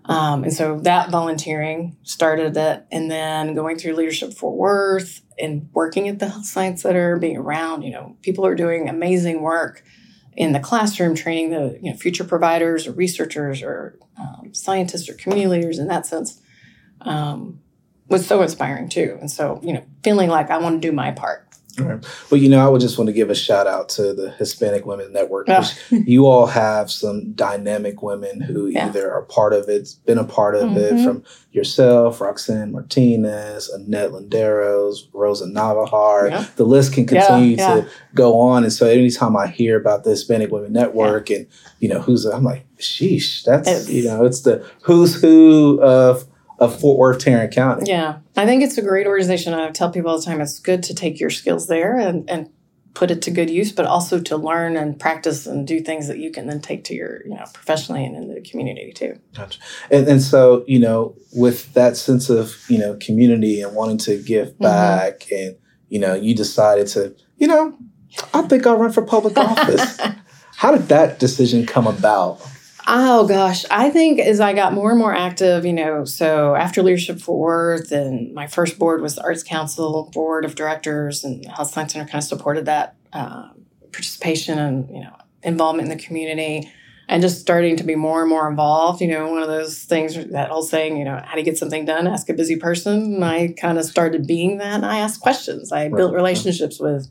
[0.06, 5.70] Um, and so that volunteering started it, and then going through Leadership Fort Worth and
[5.74, 9.84] working at the Health Science Center, being around, you know, people are doing amazing work
[10.36, 15.14] in the classroom, training the you know future providers or researchers or um, scientists or
[15.14, 16.42] community leaders in that sense,
[17.02, 17.60] um,
[18.10, 19.18] was so inspiring too.
[19.22, 21.48] And so you know, feeling like I want to do my part.
[21.80, 22.06] Right.
[22.30, 24.86] Well, you know, I would just want to give a shout out to the Hispanic
[24.86, 25.48] Women Network.
[25.50, 25.68] Oh.
[25.90, 28.88] you all have some dynamic women who yeah.
[28.88, 30.98] either are part of it, been a part of mm-hmm.
[30.98, 36.30] it, from yourself, Roxanne Martinez, Annette Landeros, Rosa Navejar.
[36.30, 36.46] Yeah.
[36.56, 38.64] The list can continue yeah, to go on.
[38.64, 41.48] And so anytime I hear about the Hispanic Women Network and,
[41.80, 46.26] you know, who's, I'm like, sheesh, that's, it's, you know, it's the who's who of
[46.64, 47.90] of Fort Worth, Tarrant County.
[47.90, 49.54] Yeah, I think it's a great organization.
[49.54, 52.50] I tell people all the time it's good to take your skills there and, and
[52.94, 56.20] put it to good use, but also to learn and practice and do things that
[56.20, 59.20] you can then take to your, you know, professionally and in the community too.
[59.36, 59.60] Gotcha.
[59.90, 64.22] And, and so, you know, with that sense of, you know, community and wanting to
[64.22, 64.64] give Mm-hmm.
[64.64, 65.56] back and,
[65.90, 67.76] you know, you decided to, you know,
[68.34, 70.00] I think I'll run for public office.
[70.56, 72.42] How did that decision come about?
[72.86, 76.84] Oh gosh, I think as I got more and more active, you know, so after
[76.84, 81.44] Leadership Fort Worth, and my first board was the Arts Council Board of Directors, and
[81.44, 85.98] the Health Science Center kind of supported that um, participation and you know involvement in
[85.98, 86.70] the community,
[87.08, 89.00] and just starting to be more and more involved.
[89.00, 91.58] You know, one of those things that old saying, you know, how do you get
[91.58, 92.06] something done?
[92.06, 93.16] Ask a busy person.
[93.16, 95.72] And I kind of started being that, and I asked questions.
[95.72, 96.18] I built Right.
[96.18, 97.10] relationships with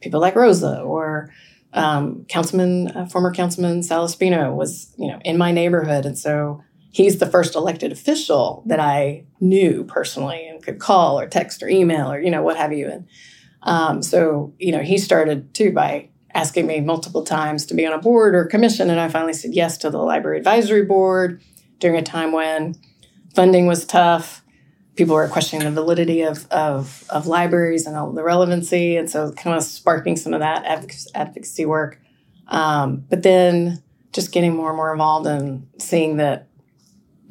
[0.00, 1.30] people like Rosa or
[1.72, 6.62] um, Councilman, uh, former Councilman Sal Espino was, you know, in my neighborhood, and so
[6.92, 11.68] he's the first elected official that I knew personally and could call or text or
[11.68, 12.88] email or you know what have you.
[12.88, 13.08] And
[13.62, 17.92] um, so you know he started too by asking me multiple times to be on
[17.92, 21.42] a board or commission, and I finally said yes to the library advisory board
[21.78, 22.74] during a time when
[23.34, 24.39] funding was tough.
[25.00, 29.56] People were questioning the validity of, of, of libraries and the relevancy, and so kind
[29.56, 30.62] of sparking some of that
[31.14, 31.98] advocacy work.
[32.48, 33.82] Um, but then
[34.12, 36.48] just getting more and more involved and seeing that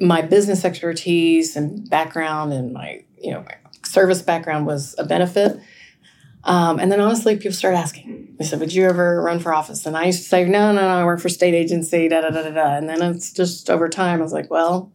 [0.00, 3.54] my business expertise and background and my you know my
[3.84, 5.60] service background was a benefit.
[6.42, 8.34] Um, and then honestly, people started asking.
[8.36, 10.80] They said, "Would you ever run for office?" And I used to say, "No, no,
[10.80, 10.88] no.
[10.88, 12.74] I work for state agency." Da da da da da.
[12.74, 14.90] And then it's just over time, I was like, "Well."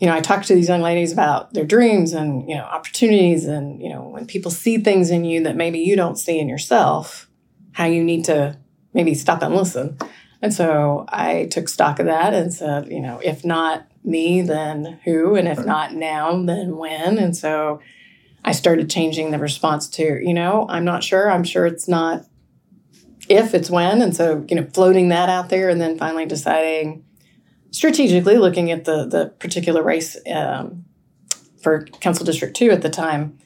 [0.00, 3.44] You know, I talked to these young ladies about their dreams and you know opportunities,
[3.44, 6.48] and you know when people see things in you that maybe you don't see in
[6.48, 7.28] yourself,
[7.72, 8.58] how you need to
[8.94, 9.96] maybe stop and listen.
[10.42, 14.98] And so I took stock of that and said, you know, if not me, then
[15.04, 15.34] who?
[15.34, 17.18] And if not now, then when?
[17.18, 17.80] And so
[18.44, 21.30] I started changing the response to, you know, I'm not sure.
[21.30, 22.24] I'm sure it's not
[23.28, 24.00] if, it's when.
[24.00, 27.04] And so, you know, floating that out there and then finally deciding
[27.70, 30.84] strategically, looking at the, the particular race um,
[31.62, 33.38] for Council District 2 at the time,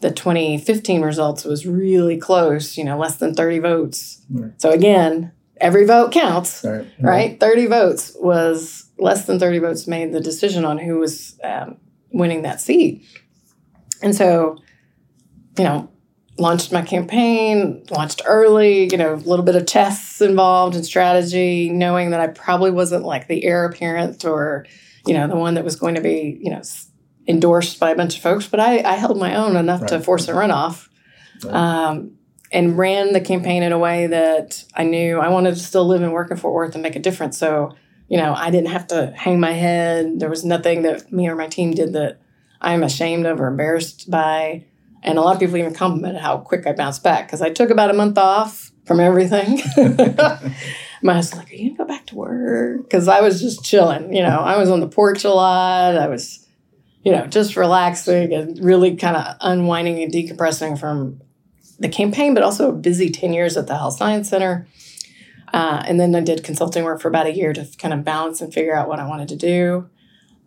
[0.00, 4.22] the 2015 results was really close, you know, less than 30 votes.
[4.30, 4.60] Right.
[4.60, 6.86] So again, every vote counts Right.
[7.00, 7.40] right?
[7.40, 11.76] 30 votes was less than 30 votes made the decision on who was um,
[12.12, 13.04] winning that seat.
[14.02, 14.58] And so,
[15.56, 15.88] you know,
[16.38, 21.68] launched my campaign, launched early, you know, a little bit of tests involved and strategy,
[21.70, 24.66] knowing that I probably wasn't like the heir apparent or,
[25.06, 26.62] you know, the one that was going to be, you know,
[27.28, 28.46] endorsed by a bunch of folks.
[28.46, 30.88] But I, I held my own enough to force a runoff.
[31.44, 31.54] Right.
[31.54, 32.18] Um,
[32.52, 36.02] and ran the campaign in a way that I knew I wanted to still live
[36.02, 37.38] and work in Fort Worth and make a difference.
[37.38, 37.74] So,
[38.08, 40.20] you know, I didn't have to hang my head.
[40.20, 42.20] There was nothing that me or my team did that
[42.60, 44.66] I'm ashamed of or embarrassed by.
[45.02, 47.70] And a lot of people even complimented how quick I bounced back because I took
[47.70, 49.60] about a month off from everything.
[51.02, 52.82] my husband's like, Are you gonna go back to work?
[52.84, 54.14] Because I was just chilling.
[54.14, 55.96] You know, I was on the porch a lot.
[55.96, 56.46] I was,
[57.02, 61.20] you know, just relaxing and really kind of unwinding and decompressing from
[61.78, 64.68] the campaign, but also busy 10 years at the Health Science Center.
[65.52, 68.40] Uh, and then I did consulting work for about a year to kind of balance
[68.40, 69.90] and figure out what I wanted to do.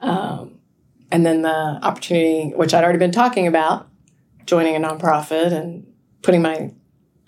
[0.01, 0.59] Um,
[1.11, 1.49] and then the
[1.83, 3.87] opportunity, which I'd already been talking about,
[4.45, 5.85] joining a nonprofit and
[6.21, 6.71] putting my,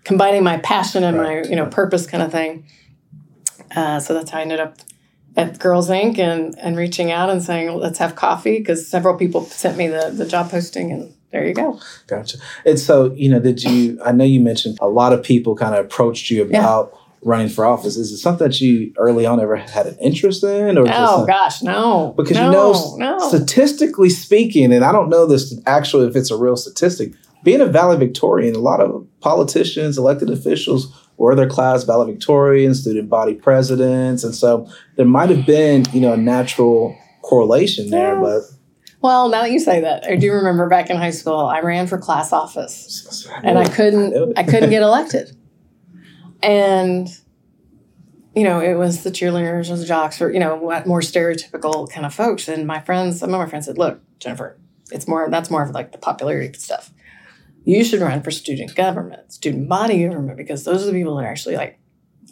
[0.04, 2.66] combining my passion and Right, my, you know, purpose kind of thing.
[3.76, 4.78] Uh, so that's how I ended up
[5.36, 6.18] at Girls Inc.
[6.18, 10.12] and, and reaching out and saying, let's have coffee because several people sent me the,
[10.14, 11.80] the job posting and there you go.
[12.08, 12.38] Gotcha.
[12.66, 15.76] And so, you know, did you, I know you mentioned a lot of people kind
[15.76, 16.86] of approached you Yeah.
[17.28, 17.98] Running for office.
[17.98, 20.78] Is it something that you early on ever had an interest in?
[20.78, 22.14] Or Oh gosh, no.
[22.16, 23.28] because no, you know, no.
[23.28, 27.12] statistically speaking, and I don't know this actually if it's a real statistic,
[27.44, 30.88] being a valedictorian, a lot of politicians, elected officials
[31.18, 34.24] were their class valedictorian, student body presidents.
[34.24, 38.22] And so there might have been, you know, a natural correlation there, Yeah.
[38.22, 38.42] but
[39.02, 41.86] well, now that you say that, I do remember back in high school, I ran
[41.86, 44.36] for class office and I couldn't.
[44.38, 45.37] I couldn't get elected.
[46.42, 47.10] And
[48.38, 51.90] you know, it was the cheerleaders or the jocks or, you know, what more stereotypical
[51.90, 52.48] kind of folks.
[52.48, 54.60] And my friends, some of my friends said, look, Jennifer,
[54.92, 56.92] it's more, that's more of like the popularity stuff.
[57.64, 61.24] You should run for student government, student body government, because those are the people that
[61.24, 61.80] are actually like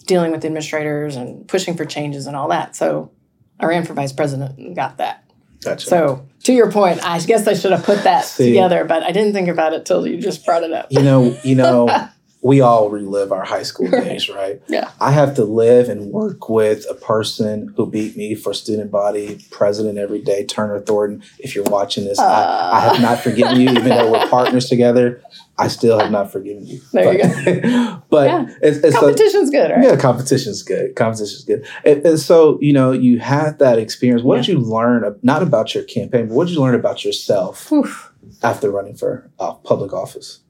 [0.06, 2.76] dealing with administrators and pushing for changes and all that.
[2.76, 3.12] So
[3.60, 5.24] I ran for vice president and got that.
[5.64, 5.88] Gotcha.
[5.88, 8.50] So to your point, I guess I should have put that See.
[8.50, 10.92] together, but I didn't think about it till you just brought it up.
[10.92, 11.88] you know, you know,
[12.46, 14.62] we all relive our high school days, right?
[14.68, 14.92] Yeah.
[15.02, 19.44] I have to live and work with a person who beat me for student body
[19.50, 21.24] president every day, Turner Thornton.
[21.40, 25.24] If you're watching this, I, I have not forgiven you, even though we're partners together.
[25.58, 26.82] I still have not forgiven you.
[26.94, 28.04] There you go.
[28.12, 28.46] but Yeah.
[28.62, 29.84] it's, it's Competition's good, right?
[29.84, 30.96] yeah, competition's good.
[30.96, 31.66] Competition's good.
[31.84, 34.22] And, and so, you know, you had that experience.
[34.22, 37.72] What did you learn, not about your campaign, but what did you learn about yourself
[37.72, 38.12] Oof.
[38.44, 40.42] after running for uh, public office?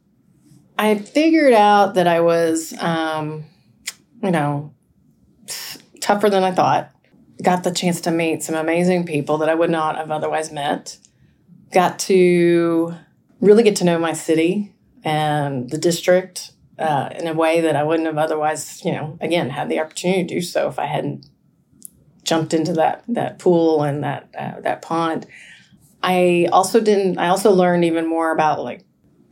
[0.77, 3.45] I figured out that I was, um,
[4.21, 4.73] you know,
[6.01, 6.91] tougher than I thought.
[7.41, 10.97] Got the chance to meet some amazing people that I would not have otherwise met.
[11.71, 12.93] Got to
[13.41, 17.83] really get to know my city and the district uh, in a way that I
[17.83, 21.27] wouldn't have otherwise, you know, again, had the opportunity to do so if I hadn't
[22.23, 25.25] jumped into that that pool and that uh, that pond.
[26.03, 27.17] I also didn't.
[27.17, 28.83] I also learned even more about like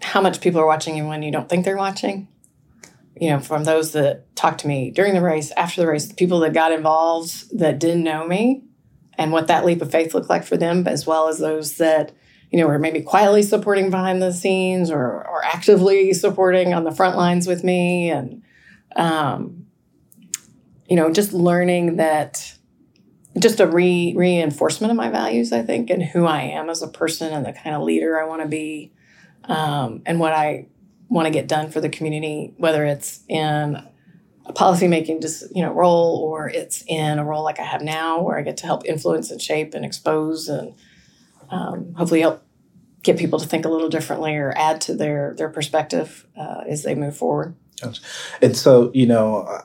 [0.04, 2.28] how much people are watching you when you don't think they're watching.
[3.20, 6.16] You know, from those that talked to me during the race, after the race, the
[6.16, 8.64] people that got involved that didn't know me,
[9.18, 12.12] and what that leap of faith looked like for them, as well as those that
[12.52, 16.92] you know were maybe quietly supporting behind the scenes or or actively supporting on the
[16.92, 18.42] front lines with me, and
[18.96, 19.68] um,
[20.90, 22.54] you know, just learning that
[23.40, 26.88] just a re- reinforcement of my values, I think, and who I am as a
[26.88, 28.92] person and the kind of leader I want to be
[29.46, 30.68] um, and what I
[31.10, 33.82] want to get done for the community, whether it's in
[34.46, 38.22] a policymaking just you know role or it's in a role like I have now,
[38.22, 40.74] where I get to help influence and shape and expose and
[41.50, 42.44] um, hopefully help
[43.04, 46.84] get people to think a little differently or add to their their perspective uh, as
[46.84, 47.56] they move forward.
[48.42, 49.64] And so, you know, I-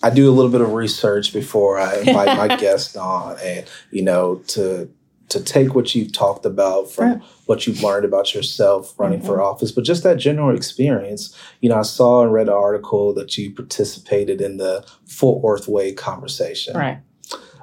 [0.00, 4.02] I do a little bit of research before I invite my guest on, and you
[4.02, 4.88] know, to
[5.28, 7.20] to take what you've talked about from Right.
[7.46, 9.44] what you've learned about yourself running for Mhm.
[9.44, 11.34] office, but just that general experience.
[11.60, 15.68] You know, I saw and read an article that you participated in the Fort Worth
[15.68, 16.76] Way conversation.
[16.76, 16.98] Right.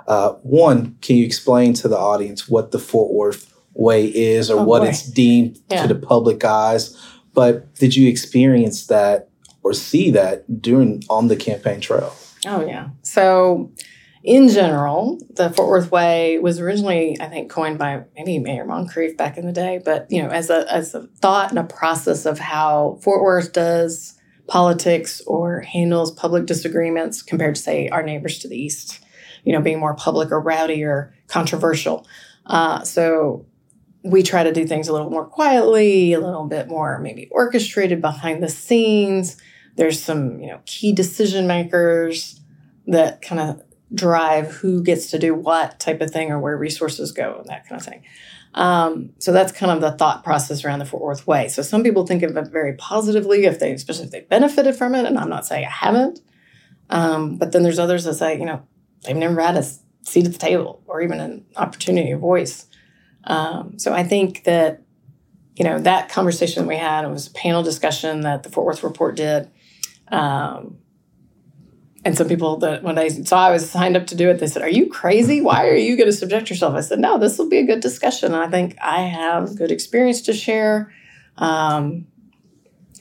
[0.08, 4.60] Uh, one, can you explain to the audience what the Fort Worth Way is or
[4.60, 4.90] Oh, what boy.
[4.90, 5.82] it's deemed Yeah.
[5.82, 6.96] to the public eyes?
[7.34, 9.30] But did you experience that
[9.64, 12.14] or see that during on the campaign trail?
[12.48, 12.90] Oh, yeah.
[13.02, 13.72] So,
[14.26, 19.16] in general, the Fort Worth Way was originally, I think, coined by maybe Mayor Moncrief
[19.16, 19.80] back in the day.
[19.86, 23.54] But you know, as a as a thought and a process of how Fort Worth
[23.54, 29.00] does politics or handles public disagreements compared to, say, our neighbors to the east.
[29.44, 32.08] You know, being more public or rowdy or controversial.
[32.48, 33.46] Uh, so
[34.04, 38.02] we try to do things a little more quietly, a little bit more maybe orchestrated
[38.02, 39.38] behind the scenes.
[39.76, 42.40] There's some, you know, key decision makers
[42.88, 43.62] that kind of
[43.94, 47.68] drive who gets to do what type of thing or where resources go and that
[47.68, 48.04] kind of thing.
[48.56, 51.50] Um, so that's kind of the thought process around the Fort Worth Way.
[51.50, 54.96] So some people think of it very positively if they, especially if they benefited from
[54.96, 56.22] it, and I'm not saying I haven't.
[56.90, 58.66] Um, but then there's others that say, you know,
[59.04, 59.64] they've never had a
[60.04, 62.68] seat at the table or even an opportunity, a voice.
[63.26, 64.84] Um, so I think that,
[65.56, 68.84] you know, that conversation we had, it was a panel discussion that the Fort Worth
[68.84, 69.50] Report did.
[70.10, 70.78] Um,
[72.06, 74.46] and some people that when they saw I was signed up to do it, they
[74.46, 75.42] said, Are you crazy?
[75.42, 76.76] Why are you going to subject yourself?
[76.76, 78.34] I said, No, this will be a good discussion.
[78.34, 80.94] And I think I have good experience to share,
[81.38, 82.06] um,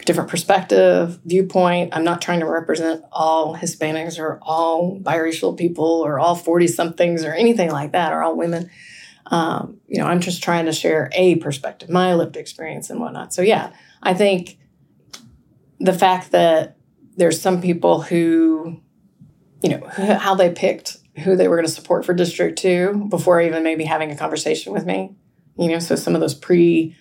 [0.06, 1.94] different perspective, viewpoint.
[1.94, 7.24] I'm not trying to represent all Hispanics or all biracial people or all 40 somethings
[7.24, 8.70] or anything like that or all women.
[9.26, 13.34] Um, you know, I'm just trying to share a perspective, my lived experience and whatnot.
[13.34, 14.58] So, yeah, I think
[15.78, 16.78] the fact that
[17.16, 18.80] there's some people who,
[19.64, 23.40] you know, how they picked who they were going to support for District 2 before
[23.40, 25.14] even maybe having a conversation with me,
[25.58, 26.94] you know, so some of those pre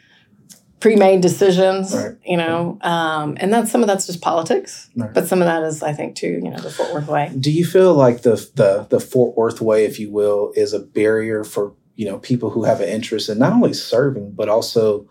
[0.79, 2.17] pre-made decisions Right.
[2.25, 5.13] you know um, and that's some of that's just politics Right.
[5.13, 7.51] but some of that is i think too you know the fort worth way Do
[7.51, 11.45] you feel like the the the Fort Worth way, if you will, is a barrier
[11.45, 15.07] for you know people who have an interest in not only serving but also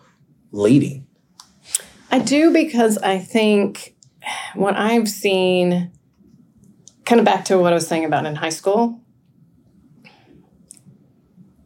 [0.51, 1.07] leading?
[2.11, 3.95] I do because I think
[4.55, 5.91] what I've seen,
[7.05, 9.01] kind of back to what I was saying about in high school,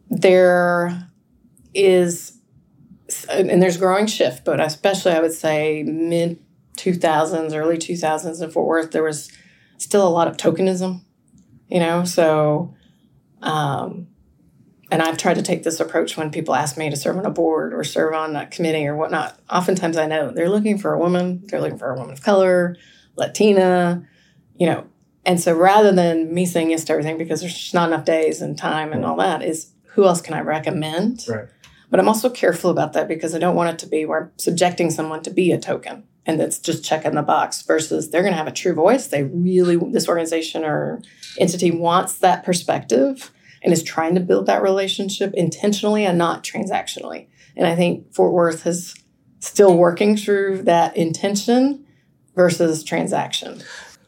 [0.09, 1.09] there
[1.73, 2.39] is,
[3.29, 6.39] and there's growing shift, but especially I would say mid
[6.77, 9.31] 2000s, early 2000s in Fort Worth, there was
[9.77, 11.01] still a lot of tokenism,
[11.67, 12.03] you know?
[12.05, 12.73] So,
[13.41, 14.07] um,
[14.89, 17.29] and I've tried to take this approach when people ask me to serve on a
[17.29, 19.37] board or serve on a committee or whatnot.
[19.49, 22.77] Oftentimes, I know they're looking for a woman, they're looking for a woman of color,
[23.15, 24.07] Latina,
[24.55, 24.87] you know.
[25.27, 28.41] And so, rather than me saying yes to everything because there's just not enough days
[28.41, 31.25] and time and all that, is who else can I recommend?
[31.27, 31.47] Right.
[31.89, 34.31] But I'm also careful about that because I don't want it to be where I'm
[34.37, 38.33] subjecting someone to be a token and that's just checking the box versus they're going
[38.33, 39.07] to have a true voice.
[39.07, 41.01] They really, this organization or
[41.37, 47.27] entity wants that perspective and is trying to build that relationship intentionally and not transactionally.
[47.55, 48.95] And I think Fort Worth is
[49.39, 51.85] still working through that intention
[52.35, 53.61] versus transaction.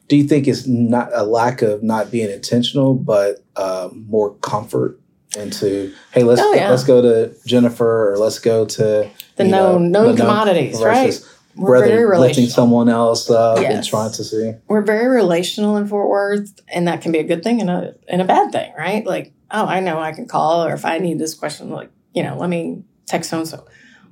[0.09, 4.99] Do you think it's not a lack of not being intentional, but um, more comfort
[5.37, 6.69] into hey, let's oh, yeah.
[6.69, 11.17] let's go to Jennifer or let's go to the known know, known commodities, right?
[11.55, 13.73] We're rather lifting someone else up yes.
[13.73, 14.53] and trying to see.
[14.67, 17.95] We're very relational in Fort Worth, and that can be a good thing and a
[18.07, 19.05] and a bad thing, right?
[19.05, 22.23] Like, oh, I know I can call, or if I need this question, like, you
[22.23, 23.65] know, let me text so and so.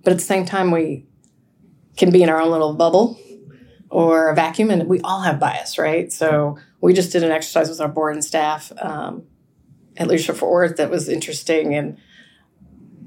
[0.03, 1.05] But at the same time, we
[1.95, 3.19] can be in our own little bubble
[3.89, 6.11] or a vacuum, and we all have bias, right?
[6.11, 9.23] So we just did an exercise with our board and staff um,
[9.95, 11.97] at Leadership Fort Worth that was interesting, and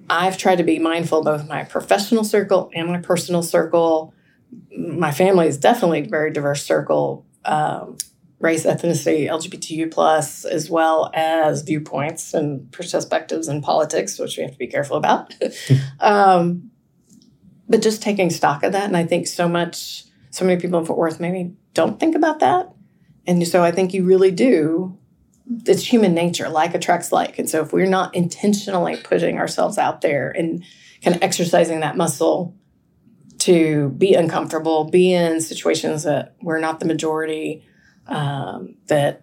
[0.09, 4.13] I've tried to be mindful both my professional circle and my personal circle
[4.77, 7.97] my family is definitely a very diverse circle um,
[8.39, 14.53] race ethnicity lgbtq plus as well as viewpoints and perspectives in politics which we have
[14.53, 15.35] to be careful about
[16.01, 16.71] um,
[17.69, 20.87] but just taking stock of that and i think so much so many people in
[20.87, 22.73] fort worth maybe don't think about that
[23.27, 24.97] and so i think you really do
[25.67, 30.01] it's human nature like attracts like and so if we're not intentionally putting ourselves out
[30.01, 30.65] there and
[31.03, 32.55] kind of exercising that muscle
[33.41, 37.65] to be uncomfortable, be in situations that we're not the majority,
[38.07, 39.23] um, that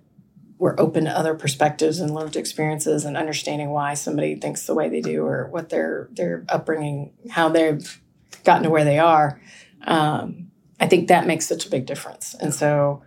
[0.57, 4.89] we're open to other perspectives and lived experiences and understanding why somebody thinks the way
[4.89, 8.01] they do or what their their upbringing, how they've
[8.43, 9.39] gotten to where they are.
[9.83, 10.46] Um,
[10.79, 12.35] I think that makes such a big difference.
[12.35, 13.03] And so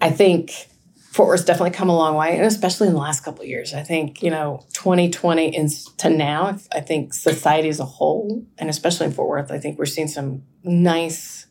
[0.00, 0.68] I think
[1.12, 3.74] Fort Worth's definitely come a long way, and especially in the last couple of years.
[3.74, 5.68] I think you know, 2020
[5.98, 9.78] to now, I think society as a whole, and especially in Fort Worth, I think
[9.78, 11.46] we're seeing some nice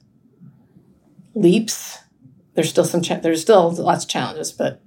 [1.36, 1.97] leaps.
[2.53, 4.82] There's still some cha- there's still lots of challenges, but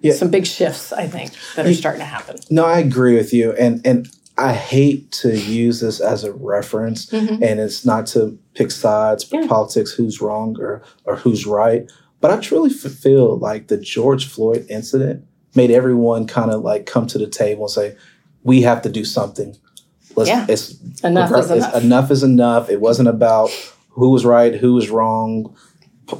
[0.00, 0.14] yeah.
[0.14, 2.36] some big shifts I think that are starting to happen.
[2.50, 4.08] No, I agree with you, and and
[4.40, 7.42] I hate to use this as a reference, mm-hmm.
[7.42, 9.46] and it's not to pick sides, yeah.
[9.46, 11.90] politics, who's wrong or or who's right.
[12.20, 15.24] But I truly feel like the George Floyd incident
[15.54, 17.96] made everyone kind of like come to the table and say,
[18.42, 19.56] we have to do something.
[20.16, 20.46] Let's, yeah.
[20.48, 21.82] It's, enough is enough.
[21.82, 22.70] enough is enough.
[22.70, 23.50] It wasn't about
[23.90, 25.56] who was right, who was wrong,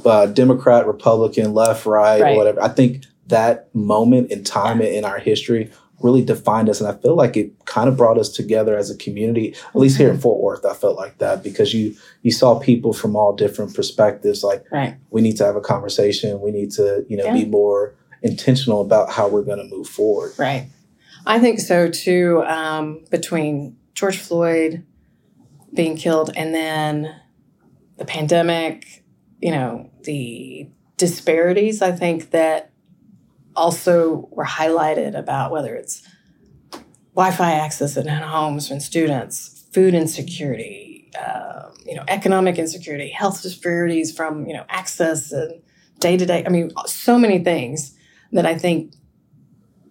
[0.05, 2.61] uh, Democrat, Republican, left, right, right, whatever.
[2.61, 4.89] I think that moment in time yeah.
[4.89, 5.71] in our history
[6.03, 6.81] really defined us.
[6.81, 9.97] And I feel like it kind of brought us together as a community, at least
[9.97, 10.21] here in mm-hmm.
[10.21, 10.65] Fort Worth.
[10.65, 14.43] I felt like that because you you saw people from all different perspectives.
[14.43, 14.95] Like, right.
[15.09, 16.41] we need to have a conversation.
[16.41, 17.33] We need to, you know, yeah.
[17.33, 20.33] be more intentional about how we're going to move forward.
[20.37, 20.67] Right.
[21.25, 22.43] I think so too.
[22.45, 24.85] Um, between George Floyd
[25.73, 27.15] being killed and then
[27.97, 29.03] the pandemic,
[29.39, 32.70] you know, the disparities, I think that
[33.61, 36.01] also were highlighted about whether it's
[37.15, 44.15] Wi-Fi access in homes and students, food insecurity, um, you know, economic insecurity, health disparities
[44.15, 45.61] from you know access and
[45.99, 46.43] day to day.
[46.45, 47.95] I mean, so many things
[48.31, 48.93] that I think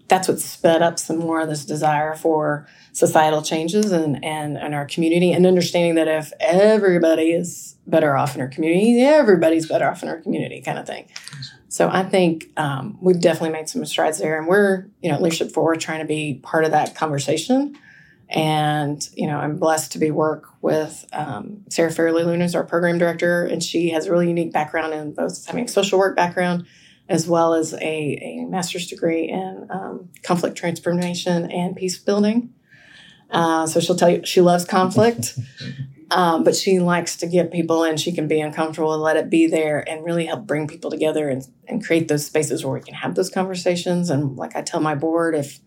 [0.08, 4.74] that's what sped up some more of this desire for societal changes and and, and
[4.74, 9.86] our community and understanding that if everybody is better off in our community, everybody's better
[9.86, 11.06] off in our community, kind of thing.
[11.70, 15.52] So I think um, we've definitely made some strides there, and we're you know Leadership
[15.52, 17.78] Fort Worth trying to be part of that conversation.
[18.28, 22.64] And you know, I'm blessed to be work with um, Sarah Fairley Luna, is our
[22.64, 26.16] program director, and she has a really unique background in both having a social work
[26.16, 26.66] background
[27.08, 32.52] as well as a, a master's degree in um, conflict transformation and peace building.
[33.30, 35.38] Uh, so she'll tell you she loves conflict.
[36.10, 37.96] Um, but she likes to get people in.
[37.96, 41.28] She can be uncomfortable and let it be there and really help bring people together
[41.28, 44.10] and, and create those spaces where we can have those conversations.
[44.10, 45.60] And like I tell my board, if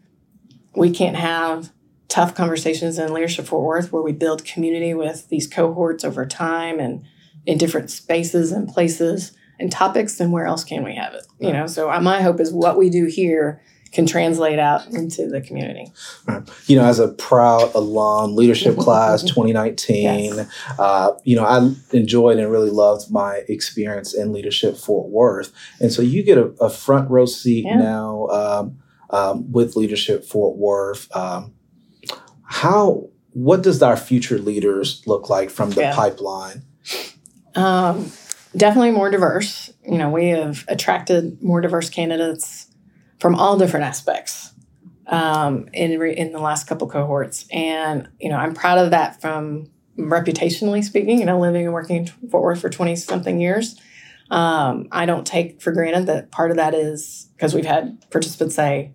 [0.76, 1.72] we can't have
[2.10, 6.80] tough conversations in Leadership Fort Worth where we build community with these cohorts over time
[6.80, 7.04] and
[7.46, 11.26] in different spaces and places and topics, then where else can we have it?
[11.39, 13.62] You know, so uh, my hope is what we do here
[13.94, 15.91] can translate out into the community.
[16.26, 16.41] Right.
[16.68, 20.04] You know, as a proud alum, leadership class 2019,
[20.36, 20.50] yes.
[20.80, 25.54] uh, you know, I enjoyed and really loved my experience in leadership Fort Worth.
[25.80, 27.78] And so you get a, a front row seat yeah.
[27.78, 28.78] now um,
[29.12, 31.16] um, with leadership Fort Worth.
[31.16, 31.54] Um,
[32.44, 35.96] how, what does our future leaders look like from the yeah.
[35.96, 36.64] pipeline?
[37.54, 38.12] Um,
[38.58, 39.72] definitely more diverse.
[39.86, 42.73] You know, we have attracted more diverse candidates
[43.24, 44.52] from all different aspects
[45.08, 49.22] um, in re- in the last couple cohorts, and you know I'm proud of that
[49.22, 53.80] from reputationally speaking, you know, living and working in Fort Worth for 20 something years.
[54.30, 58.56] Um, I don't take for granted that part of that is because we've had participants
[58.56, 58.92] say,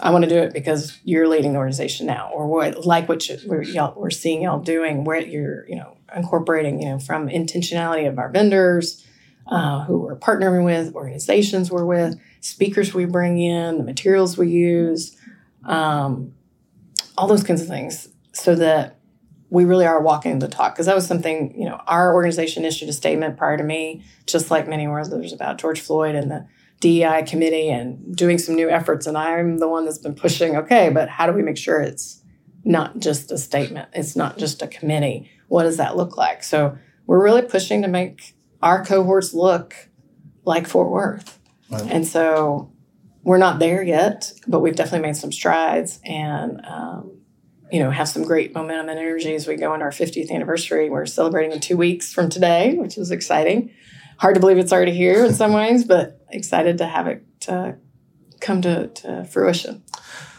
[0.00, 3.28] I want to do it because you're leading the organization now, or what, like what
[3.28, 7.28] you, we're, y'all, we're seeing y'all doing, where you're, you know, incorporating, you know, from
[7.28, 9.06] intentionality of our vendors,
[9.46, 14.48] uh, who we're partnering with, organizations we're with, speakers we bring in, the materials we
[14.48, 15.16] use,
[15.64, 16.32] um,
[17.18, 18.98] all those kinds of things, so that
[19.50, 20.74] we really are walking the talk.
[20.74, 24.50] Because that was something, you know, our organization issued a statement prior to me, just
[24.50, 26.46] like many others about George Floyd and the
[26.80, 29.06] DEI committee and doing some new efforts.
[29.06, 32.22] And I'm the one that's been pushing, okay, but how do we make sure it's
[32.64, 33.88] not just a statement?
[33.92, 35.30] It's not just a committee.
[35.48, 36.42] What does that look like?
[36.42, 36.76] So
[37.06, 39.88] we're really pushing to make our cohorts look
[40.44, 41.35] like Fort Worth.
[41.70, 41.90] Right.
[41.90, 42.72] And so
[43.22, 47.18] we're not there yet, but we've definitely made some strides and, um,
[47.72, 50.88] you know, have some great momentum and energy as we go into our 50th anniversary.
[50.88, 53.72] We're celebrating in two weeks from today, which is exciting.
[54.18, 57.72] Hard to believe it's already here in some ways, but excited to have it uh,
[58.40, 59.82] come to, to fruition.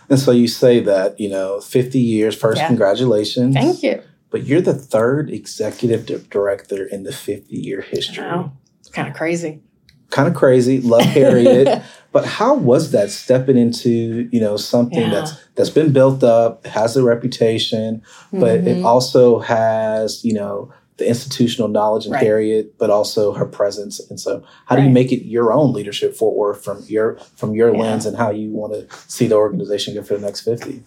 [0.10, 2.68] And so you say that, you know, 50 years, first, yeah.
[2.68, 3.54] congratulations.
[3.54, 4.02] Thank you.
[4.30, 8.24] But you're the third executive director in the 50 year history.
[8.24, 8.54] Wow.
[8.80, 9.62] It's kind of crazy.
[10.10, 10.80] Kind of crazy.
[10.82, 11.82] Love Harriet.
[12.12, 15.10] but how was that stepping into, you know, something yeah.
[15.10, 18.02] that's that's been built up, has a reputation,
[18.32, 18.68] but mm-hmm.
[18.68, 22.24] it also has, you know, the institutional knowledge in right.
[22.24, 24.00] Harriet, but also her presence.
[24.10, 24.82] And so, how right.
[24.82, 27.82] do you make it your own leadership Fort Worth from your from your yeah.
[27.82, 30.84] lens and how you want to see the organization go for the next fifty?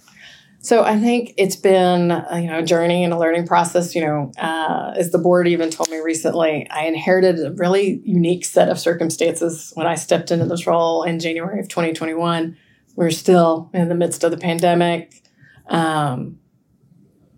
[0.63, 3.95] So I think it's been you know a journey and a learning process.
[3.95, 8.45] You know, uh, as the board even told me recently, I inherited a really unique
[8.45, 12.57] set of circumstances when I stepped into this role in January of 2021.
[12.95, 15.23] We we're still in the midst of the pandemic.
[15.67, 16.39] Um,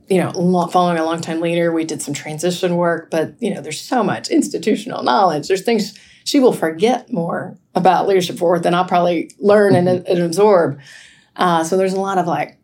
[0.08, 3.80] you know, following a longtime leader, we did some transition work, but you know, there's
[3.80, 5.46] so much institutional knowledge.
[5.46, 9.88] There's things she will forget more about Leadership Fort Worth than I'll probably learn and,
[9.88, 10.80] and absorb.
[11.36, 12.58] Uh, so there's a lot of like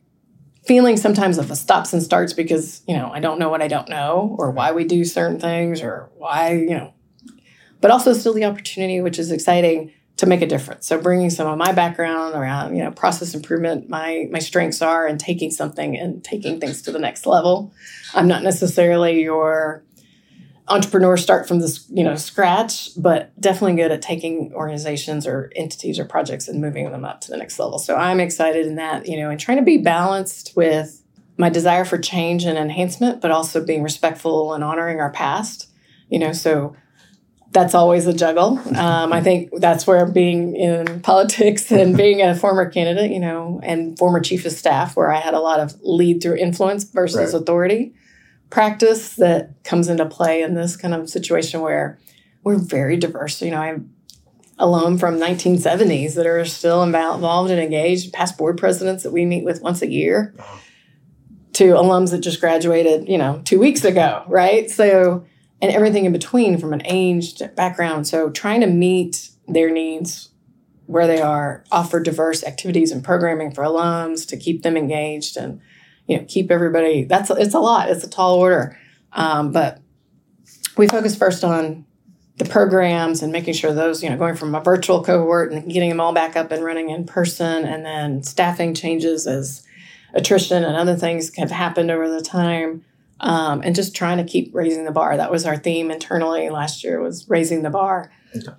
[0.69, 3.69] feeling sometimes of a stops and starts because you know I don't know what I
[3.69, 6.93] don't know or why we do certain things or why you know,
[7.81, 10.87] but also still the opportunity, which is exciting to make a difference.
[10.87, 15.07] So bringing some of my background around, you know, process improvement, my my strengths are
[15.07, 17.73] and taking something and taking things to the next level.
[18.15, 19.85] I'm not necessarily your
[20.71, 25.99] entrepreneur start from this, you know, scratch, but definitely good at taking organizations or entities
[25.99, 27.79] or projects and moving them up to the next level.
[27.79, 31.03] So I'm excited in that, you know, and trying to be balanced with
[31.37, 35.71] my desire for change and enhancement, but also being respectful and honoring our past.
[36.09, 36.75] You know, so
[37.51, 38.59] that's always a juggle.
[38.77, 43.61] Um, I think that's where being in politics and being a former candidate, you know,
[43.63, 47.33] and former chief of staff, where I had a lot of lead through influence versus
[47.33, 47.43] right.
[47.43, 47.95] authority
[48.51, 51.99] practice that comes into play in this kind of situation where
[52.43, 53.43] we're very diverse.
[53.43, 53.95] You know, I'm
[54.59, 59.45] alum from 1970s that are still involved and engaged, past board presidents that we meet
[59.45, 60.35] with once a year,
[61.53, 64.71] to alums that just graduated, you know, two weeks ago, right?
[64.71, 65.27] So
[65.61, 68.07] and everything in between from an aged background.
[68.07, 70.31] So trying to meet their needs
[70.87, 75.61] where they are, offer diverse activities and programming for alums to keep them engaged and
[76.09, 77.05] you know keep everybody.
[77.05, 77.91] That's it's a lot.
[77.91, 78.77] It's a tall order,
[79.13, 79.81] um, but
[80.77, 81.85] we focus first on
[82.39, 85.91] the programs and making sure those you know going from a virtual cohort and getting
[85.91, 89.63] them all back up and running in person, and then staffing changes as
[90.15, 92.85] attrition and other things have happened over the time
[93.21, 95.17] um, and just trying to keep raising the bar.
[95.17, 98.11] That was our theme internally last year was raising the bar.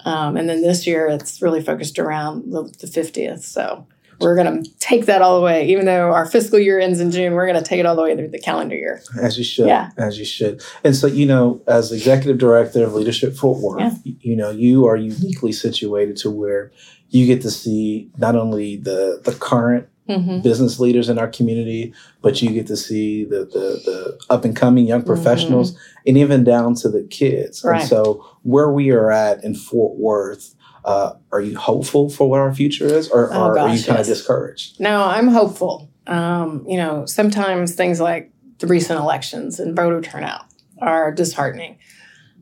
[0.04, 3.42] Um, and then this year it's really focused around the, the 50th.
[3.42, 3.88] So
[4.20, 5.68] we're going to take that all the way.
[5.68, 8.04] Even though our fiscal year ends in June, we're going to take it all the
[8.04, 9.02] way through the calendar year.
[9.22, 9.68] As you should.
[9.68, 9.92] Yeah.
[9.98, 10.64] As you should.
[10.84, 14.14] And so, you know, as executive director of Leadership Fort Worth, yeah.
[14.22, 16.72] you know, you are uniquely situated to where
[17.10, 20.42] you get to see not only the the current mm-hmm.
[20.42, 24.56] business leaders in our community, but you get to see the the, the up and
[24.56, 26.08] coming young professionals mm-hmm.
[26.08, 27.64] and even down to the kids.
[27.64, 27.82] Right.
[27.82, 30.56] And so where we are at in Fort Worth,
[30.90, 33.84] uh, are you hopeful for what our future is, or, oh, or gosh, are you
[33.84, 34.08] kind yes.
[34.08, 34.80] of discouraged?
[34.80, 35.92] No, I'm hopeful.
[36.08, 40.46] Um, you know, sometimes things like the recent elections and voter turnout
[40.82, 41.78] are disheartening.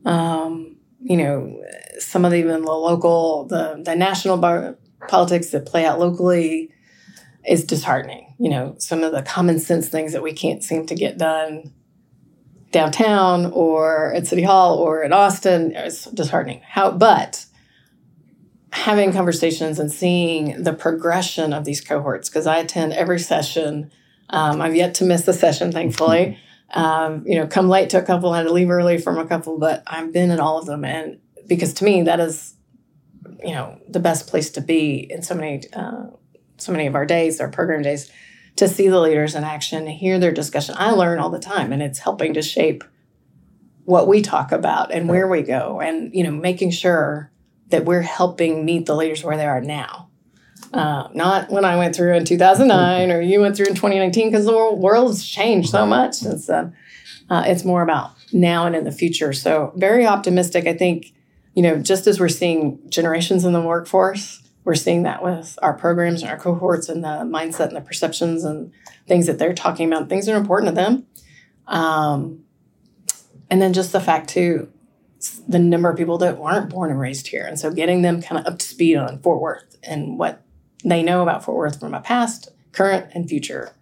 [0.06, 1.62] Um, you know,
[1.98, 4.78] some of the, even the local, the the national bar-
[5.08, 6.70] politics that play out locally
[7.46, 8.34] is disheartening.
[8.38, 11.74] You know, some of the common sense things that we can't seem to get done
[12.72, 16.62] downtown or at City Hall or in Austin is disheartening.
[16.66, 17.44] How, but
[18.72, 23.90] having conversations and seeing the progression of these cohorts, because I attend every session.
[24.30, 26.38] Um, I've yet to miss a session, thankfully.
[26.74, 29.58] Um, you know, come late to a couple, had to leave early from a couple,
[29.58, 32.54] but I've been in all of them, and because to me that is,
[33.42, 36.08] you know, the best place to be in so many, uh,
[36.58, 38.10] so many of our days, our program days,
[38.56, 40.74] to see the leaders in action, hear their discussion.
[40.76, 42.84] I learn all the time, and it's helping to shape
[43.84, 47.32] what we talk about and where we go, and you know, making sure
[47.68, 50.08] that we're helping meet the leaders where they are now.
[50.72, 54.44] Uh, not when I went through in 2009 or you went through in 2019, because
[54.44, 56.74] the world's changed so much since then.
[57.30, 59.32] Uh, it's more about now and in the future.
[59.32, 60.66] So, very optimistic.
[60.66, 61.12] I think,
[61.54, 65.72] you know, just as we're seeing generations in the workforce, we're seeing that with our
[65.72, 68.72] programs and our cohorts and the mindset and the perceptions and
[69.06, 71.06] things that they're talking about, things that are important to them.
[71.66, 72.44] Um,
[73.50, 74.70] and then just the fact, too,
[75.48, 77.46] the number of people that weren't born and raised here.
[77.46, 80.42] And so getting them kind of up to speed on Fort Worth and what
[80.84, 83.72] they know about Fort Worth from a past, current, and future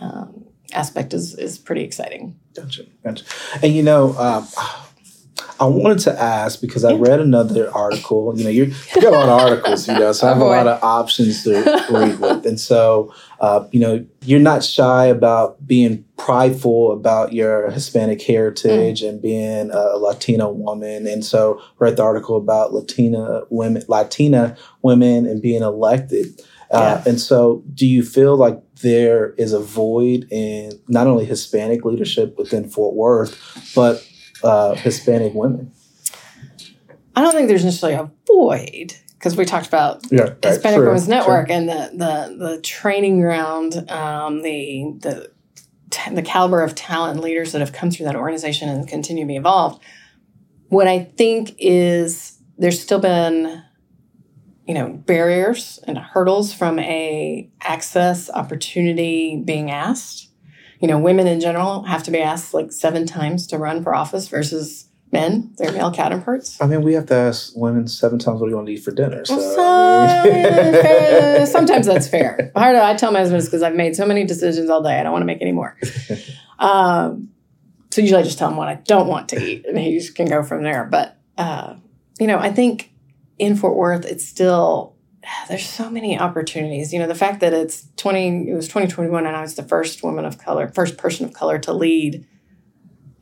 [0.00, 2.38] um, aspect is, is pretty exciting.
[2.54, 2.84] Gotcha.
[3.04, 3.24] Gotcha.
[3.62, 4.46] And you know, um,
[5.62, 8.36] I wanted to ask because I read another article.
[8.36, 10.66] You know, you got a lot of articles, you know, so I have a lot
[10.66, 12.44] of options to read with.
[12.44, 19.02] And so, uh, you know, you're not shy about being prideful about your Hispanic heritage
[19.02, 19.08] mm.
[19.08, 21.06] and being a Latina woman.
[21.06, 26.40] And so, read the article about Latina women, Latina women, and being elected.
[26.72, 27.10] Uh, yeah.
[27.10, 32.36] And so, do you feel like there is a void in not only Hispanic leadership
[32.36, 34.04] within Fort Worth, but
[34.42, 35.72] uh, Hispanic women?
[37.14, 41.08] I don't think there's necessarily a void because we talked about yeah, right, Hispanic Women's
[41.08, 45.30] Network and the the the training ground, um, the the
[46.12, 49.28] the caliber of talent and leaders that have come through that organization and continue to
[49.28, 49.82] be involved.
[50.68, 53.62] What I think is there's still been
[54.66, 60.31] you know barriers and hurdles from a access opportunity being asked
[60.82, 63.94] you know, women in general have to be asked like seven times to run for
[63.94, 65.54] office versus men.
[65.56, 66.60] They're male counterparts.
[66.60, 68.82] I mean, we have to ask women seven times what do you want to eat
[68.82, 69.24] for dinner.
[69.24, 70.24] So, so I
[71.38, 71.46] mean.
[71.46, 72.50] sometimes that's fair.
[72.56, 74.98] Hard I tell my husband because I've made so many decisions all day.
[74.98, 75.78] I don't want to make any more.
[76.58, 77.28] um,
[77.92, 80.26] so usually I just tell him what I don't want to eat, and he can
[80.26, 80.84] go from there.
[80.84, 81.76] But uh,
[82.18, 82.90] you know, I think
[83.38, 84.96] in Fort Worth, it's still
[85.48, 86.92] there's so many opportunities.
[86.92, 90.02] You know, the fact that it's 20, it was 2021 and I was the first
[90.02, 92.26] woman of color, first person of color to lead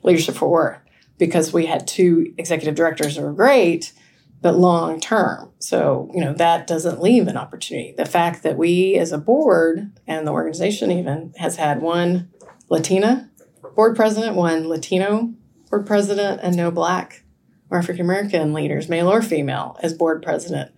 [0.03, 0.79] Leadership Fort Worth
[1.19, 3.93] because we had two executive directors that were great,
[4.41, 5.53] but long term.
[5.59, 7.95] So, you know, that doesn't leave an opportunity.
[7.97, 12.31] The fact that we as a board and the organization even has had one
[12.71, 13.31] Latina
[13.77, 15.35] board president, one Latino
[15.71, 17.25] board president, and no black
[17.69, 20.73] or African American leaders, male or female, as board president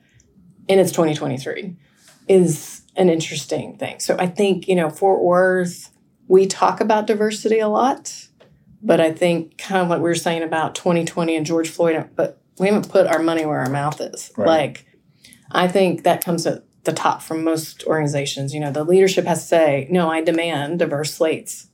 [0.73, 1.77] and it's 2023
[2.29, 4.01] is an interesting thing.
[4.01, 5.91] So I think, you know, Fort Worth,
[6.29, 8.29] we talk about diversity a lot,
[8.83, 12.41] but I think kind of what we were saying about 2020 and George Floyd, but
[12.59, 14.33] we haven't put our money where our mouth is.
[14.37, 14.47] Right.
[14.47, 14.87] Like,
[15.51, 18.55] I think that comes at the top from most organizations.
[18.55, 21.69] You know, the leadership has to say, no, I demand diverse slates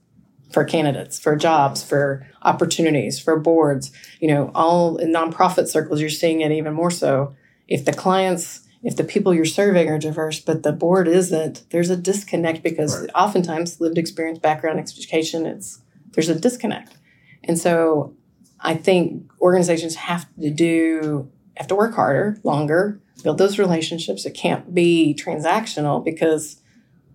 [0.52, 3.92] for candidates, for jobs, for opportunities, for boards.
[4.20, 7.36] You know, all in nonprofit circles, you're seeing it even more so.
[7.68, 11.90] If the clients if the people you're serving are diverse, but the board isn't, there's
[11.90, 13.10] a disconnect because right.
[13.14, 15.80] oftentimes lived experience, background, education, it's
[16.12, 16.96] there's a disconnect.
[17.44, 18.14] And so
[18.60, 24.24] I think organizations have to do have to work harder, longer, build those relationships.
[24.24, 26.60] It can't be transactional because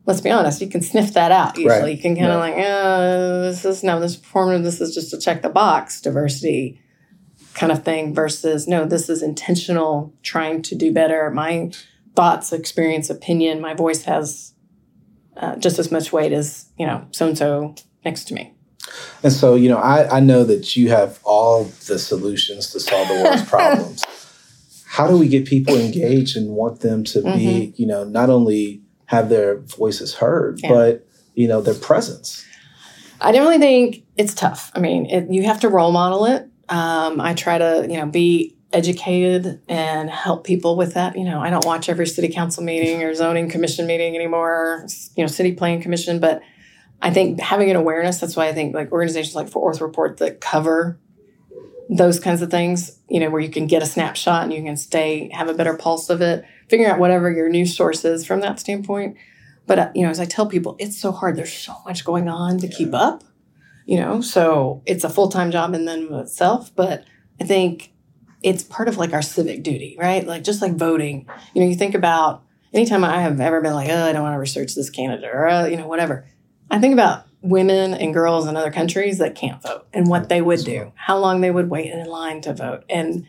[0.05, 1.79] let's be honest, you can sniff that out usually.
[1.79, 1.95] Right.
[1.95, 5.11] You can kind of like, oh, this is no, this is performative, this is just
[5.11, 6.81] to check the box diversity
[7.53, 11.29] kind of thing versus no, this is intentional, trying to do better.
[11.29, 11.71] My
[12.15, 14.53] thoughts, experience, opinion, my voice has
[15.37, 17.75] uh, just as much weight as, you know, so and so
[18.05, 18.53] next to me.
[19.23, 23.07] And so, you know, I, I know that you have all the solutions to solve
[23.07, 24.03] the world's problems.
[24.85, 27.37] How do we get people engaged and want them to mm-hmm.
[27.37, 30.69] be, you know, not only have their voices heard, yeah.
[30.69, 32.45] but, you know, their presence?
[33.19, 34.71] I definitely think it's tough.
[34.75, 36.47] I mean, it, you have to role model it.
[36.73, 41.15] Um, I try to, you know, be educated and help people with that.
[41.15, 45.23] You know, I don't watch every city council meeting or zoning commission meeting anymore, you
[45.23, 46.41] know, city planning commission, but
[46.99, 50.17] I think having an awareness, that's why I think like organizations like Fort Worth Report
[50.17, 50.99] that cover
[51.89, 54.75] those kinds of things, you know, where you can get a snapshot and you can
[54.75, 58.39] stay, have a better pulse of it, figure out whatever your news source is from
[58.39, 59.15] that standpoint.
[59.67, 61.35] But, uh, you know, as I tell people, it's so hard.
[61.35, 63.23] There's so much going on to keep up
[63.85, 64.21] you know?
[64.21, 67.05] So it's a full-time job in then itself but
[67.41, 67.91] i think
[68.41, 70.25] it's part of like our civic duty right?
[70.25, 71.27] Like just like voting.
[71.53, 74.33] You know you think about anytime i have ever been like oh i don't want
[74.33, 76.25] to research this candidate or uh, you know whatever.
[76.69, 80.41] I think about women and girls in other countries that can't vote and what they
[80.41, 82.83] would do, how long they would wait in line to vote.
[82.89, 83.27] And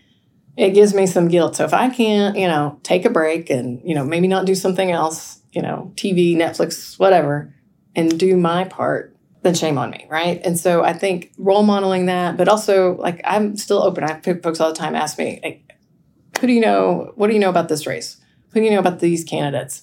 [0.57, 1.57] it gives me some guilt.
[1.57, 4.55] So if I can't, you know, take a break and, you know, maybe not do
[4.55, 7.53] something else, you know, TV, Netflix, whatever,
[7.97, 9.14] and do my part,
[9.45, 10.41] then shame on me, right?
[10.43, 14.03] And so I think role modeling that, but also like I'm still open.
[14.03, 15.71] I have folks all the time ask me, like,
[16.41, 17.13] who do you know?
[17.15, 18.17] What do you know about this race?
[18.53, 19.83] Who do you know about these candidates?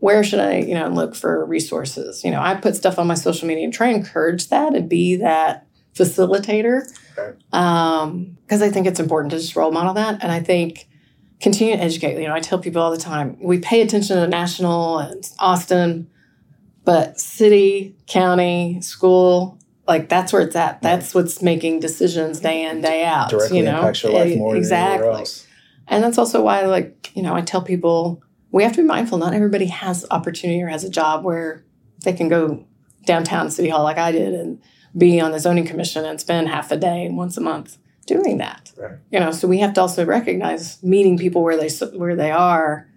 [0.00, 2.22] Where should I, you know, look for resources?
[2.22, 4.88] You know, I put stuff on my social media and try and encourage that and
[4.88, 6.82] be that facilitator
[7.16, 10.22] because um, I think it's important to just role model that.
[10.22, 10.86] And I think
[11.40, 12.20] continue to educate.
[12.20, 16.10] You know, I tell people all the time we pay attention to national and Austin,
[16.88, 20.80] but city, county, school, like that's where it's at.
[20.80, 23.28] That's what's making decisions day in day out.
[23.28, 25.26] Directly you know, impacts your life more exactly.
[25.86, 28.22] And that's also why, like you know, I tell people
[28.52, 29.18] we have to be mindful.
[29.18, 31.62] Not everybody has opportunity or has a job where
[32.04, 32.64] they can go
[33.04, 34.58] downtown City Hall like I did and
[34.96, 37.76] be on the zoning commission and spend half a day once a month
[38.06, 38.72] doing that.
[38.78, 38.96] Right.
[39.12, 41.68] You know, so we have to also recognize meeting people where they
[41.98, 42.88] where they are.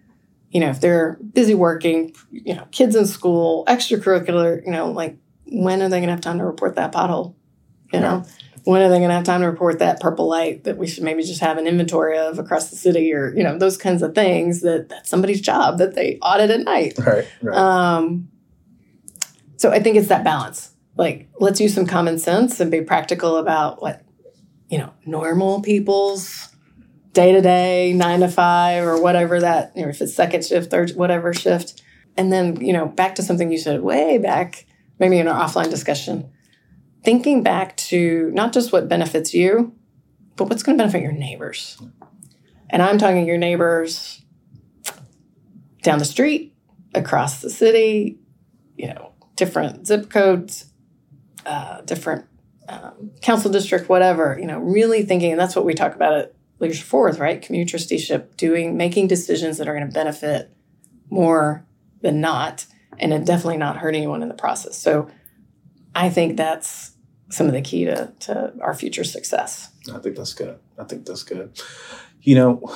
[0.51, 4.63] You know, if they're busy working, you know, kids in school, extracurricular.
[4.65, 7.35] You know, like when are they going to have time to report that pothole?
[7.93, 8.25] You know,
[8.63, 11.03] when are they going to have time to report that purple light that we should
[11.03, 14.13] maybe just have an inventory of across the city, or you know, those kinds of
[14.13, 16.93] things that that's somebody's job that they audit at night.
[16.97, 17.27] Right.
[17.41, 17.57] Right.
[17.57, 18.29] Um,
[19.57, 20.71] so I think it's that balance.
[20.97, 24.03] Like, let's use some common sense and be practical about what,
[24.69, 26.49] you know, normal people's
[27.13, 30.71] day to day, nine to five, or whatever that, you know, if it's second shift,
[30.71, 31.81] third, whatever shift.
[32.17, 34.65] And then, you know, back to something you said way back,
[34.99, 36.31] maybe in our offline discussion,
[37.03, 39.73] thinking back to not just what benefits you,
[40.35, 41.81] but what's going to benefit your neighbors.
[42.69, 44.21] And I'm talking your neighbors
[45.83, 46.55] down the street,
[46.93, 48.19] across the city,
[48.77, 50.71] you know, different zip codes,
[51.45, 52.25] uh, different
[52.69, 56.35] um, council district, whatever, you know, really thinking, and that's what we talk about at
[56.61, 57.41] Leadership Fort Worth, right?
[57.41, 60.51] Community trusteeship, doing, making decisions that are going to benefit
[61.09, 61.65] more
[62.01, 62.65] than not,
[62.99, 64.77] and it definitely not hurt anyone in the process.
[64.77, 65.09] So
[65.95, 66.91] I think that's
[67.29, 69.69] some of the key to, to our future success.
[69.93, 70.57] I think that's good.
[70.77, 71.59] I think that's good.
[72.21, 72.75] You know,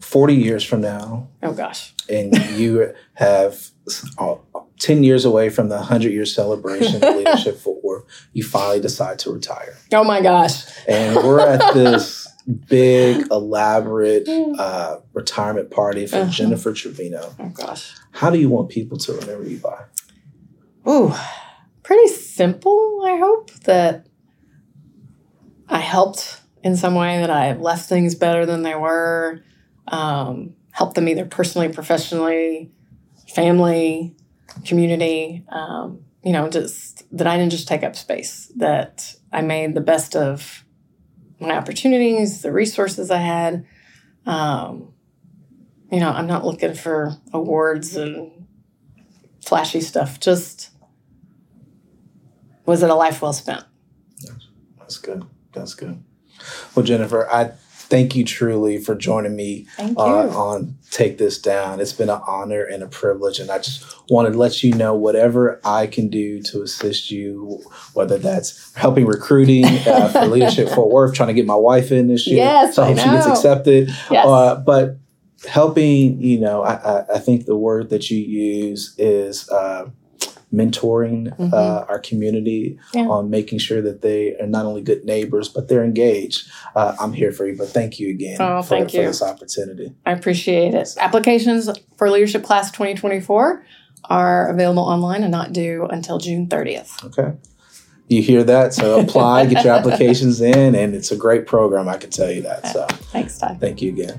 [0.00, 1.92] 40 years from now, Oh gosh.
[2.08, 3.70] and you have
[4.18, 4.36] uh,
[4.80, 9.32] 10 years away from the 100 year celebration of leadership for you finally decide to
[9.32, 10.62] retire Oh my gosh.
[10.86, 12.27] and we're at this
[12.68, 14.28] big elaborate
[14.58, 16.30] uh, retirement party for Uh-huh.
[16.30, 17.94] jennifer trevino Oh gosh.
[18.12, 19.84] how do you want people to remember you by
[20.88, 21.12] Ooh,
[21.82, 24.06] pretty simple, I hope, that
[25.68, 29.42] I helped in some way, that I left things better than they were,
[29.88, 32.70] um, helped them either personally, professionally,
[33.34, 34.16] family,
[34.64, 35.44] community.
[35.50, 39.80] Um, you know, just that I didn't just take up space, that I made the
[39.82, 40.64] best of
[41.40, 43.66] my opportunities, the resources I had.
[44.26, 44.92] Um,
[45.90, 48.46] you know, I'm not looking for awards and
[49.44, 50.20] flashy stuff.
[50.20, 50.70] Just
[52.66, 53.64] was it a life well spent?
[54.88, 55.22] that's good
[55.52, 56.02] that's good
[56.74, 57.50] well jennifer i
[57.88, 61.80] thank you truly for joining me uh, on Take This Down.
[61.80, 63.38] It's been an honor and a privilege.
[63.38, 67.62] And I just wanted to let you know whatever I can do to assist you,
[67.94, 72.08] whether that's helping recruiting uh, for Leadership Fort Worth, trying to get my wife in
[72.08, 72.38] this year.
[72.38, 73.88] Yes, so I I hope she gets accepted.
[74.10, 74.26] yes.
[74.26, 74.98] Uh, but
[75.46, 79.88] helping, you know, I, I, I think the word that you use is uh,
[80.54, 81.52] mentoring Mhm.
[81.52, 83.06] uh, our community Yeah.
[83.08, 86.48] on making sure that they are not only good neighbors, but they're engaged.
[86.74, 89.92] Uh, I'm here for you, but thank you again Oh, for, thank for this opportunity.
[90.06, 90.94] I appreciate it.
[90.98, 93.62] Applications for Leadership Class 2024
[94.08, 97.04] are available online and not due until June 30th.
[97.04, 97.32] Okay.
[98.08, 98.72] You hear that?
[98.72, 101.88] So apply, get your applications in, and it's a great program.
[101.90, 102.66] I can tell you that.
[102.68, 103.58] So Thanks, Todd.
[103.60, 104.18] thank you again.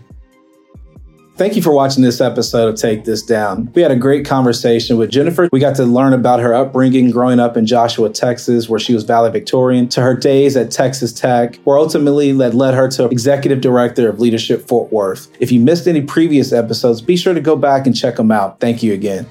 [1.40, 3.72] Thank you for watching this episode of Take This Down.
[3.74, 5.48] We had a great conversation with Jennifer.
[5.54, 9.06] We got to learn about her upbringing growing up in Joshua, Texas, where she was
[9.06, 14.10] valedictorian, to her days at Texas Tech, where ultimately that led her to executive director
[14.10, 15.30] of Leadership Fort Worth.
[15.40, 18.60] If you missed any previous episodes, be sure to go back and check them out.
[18.60, 19.26] Thank you again.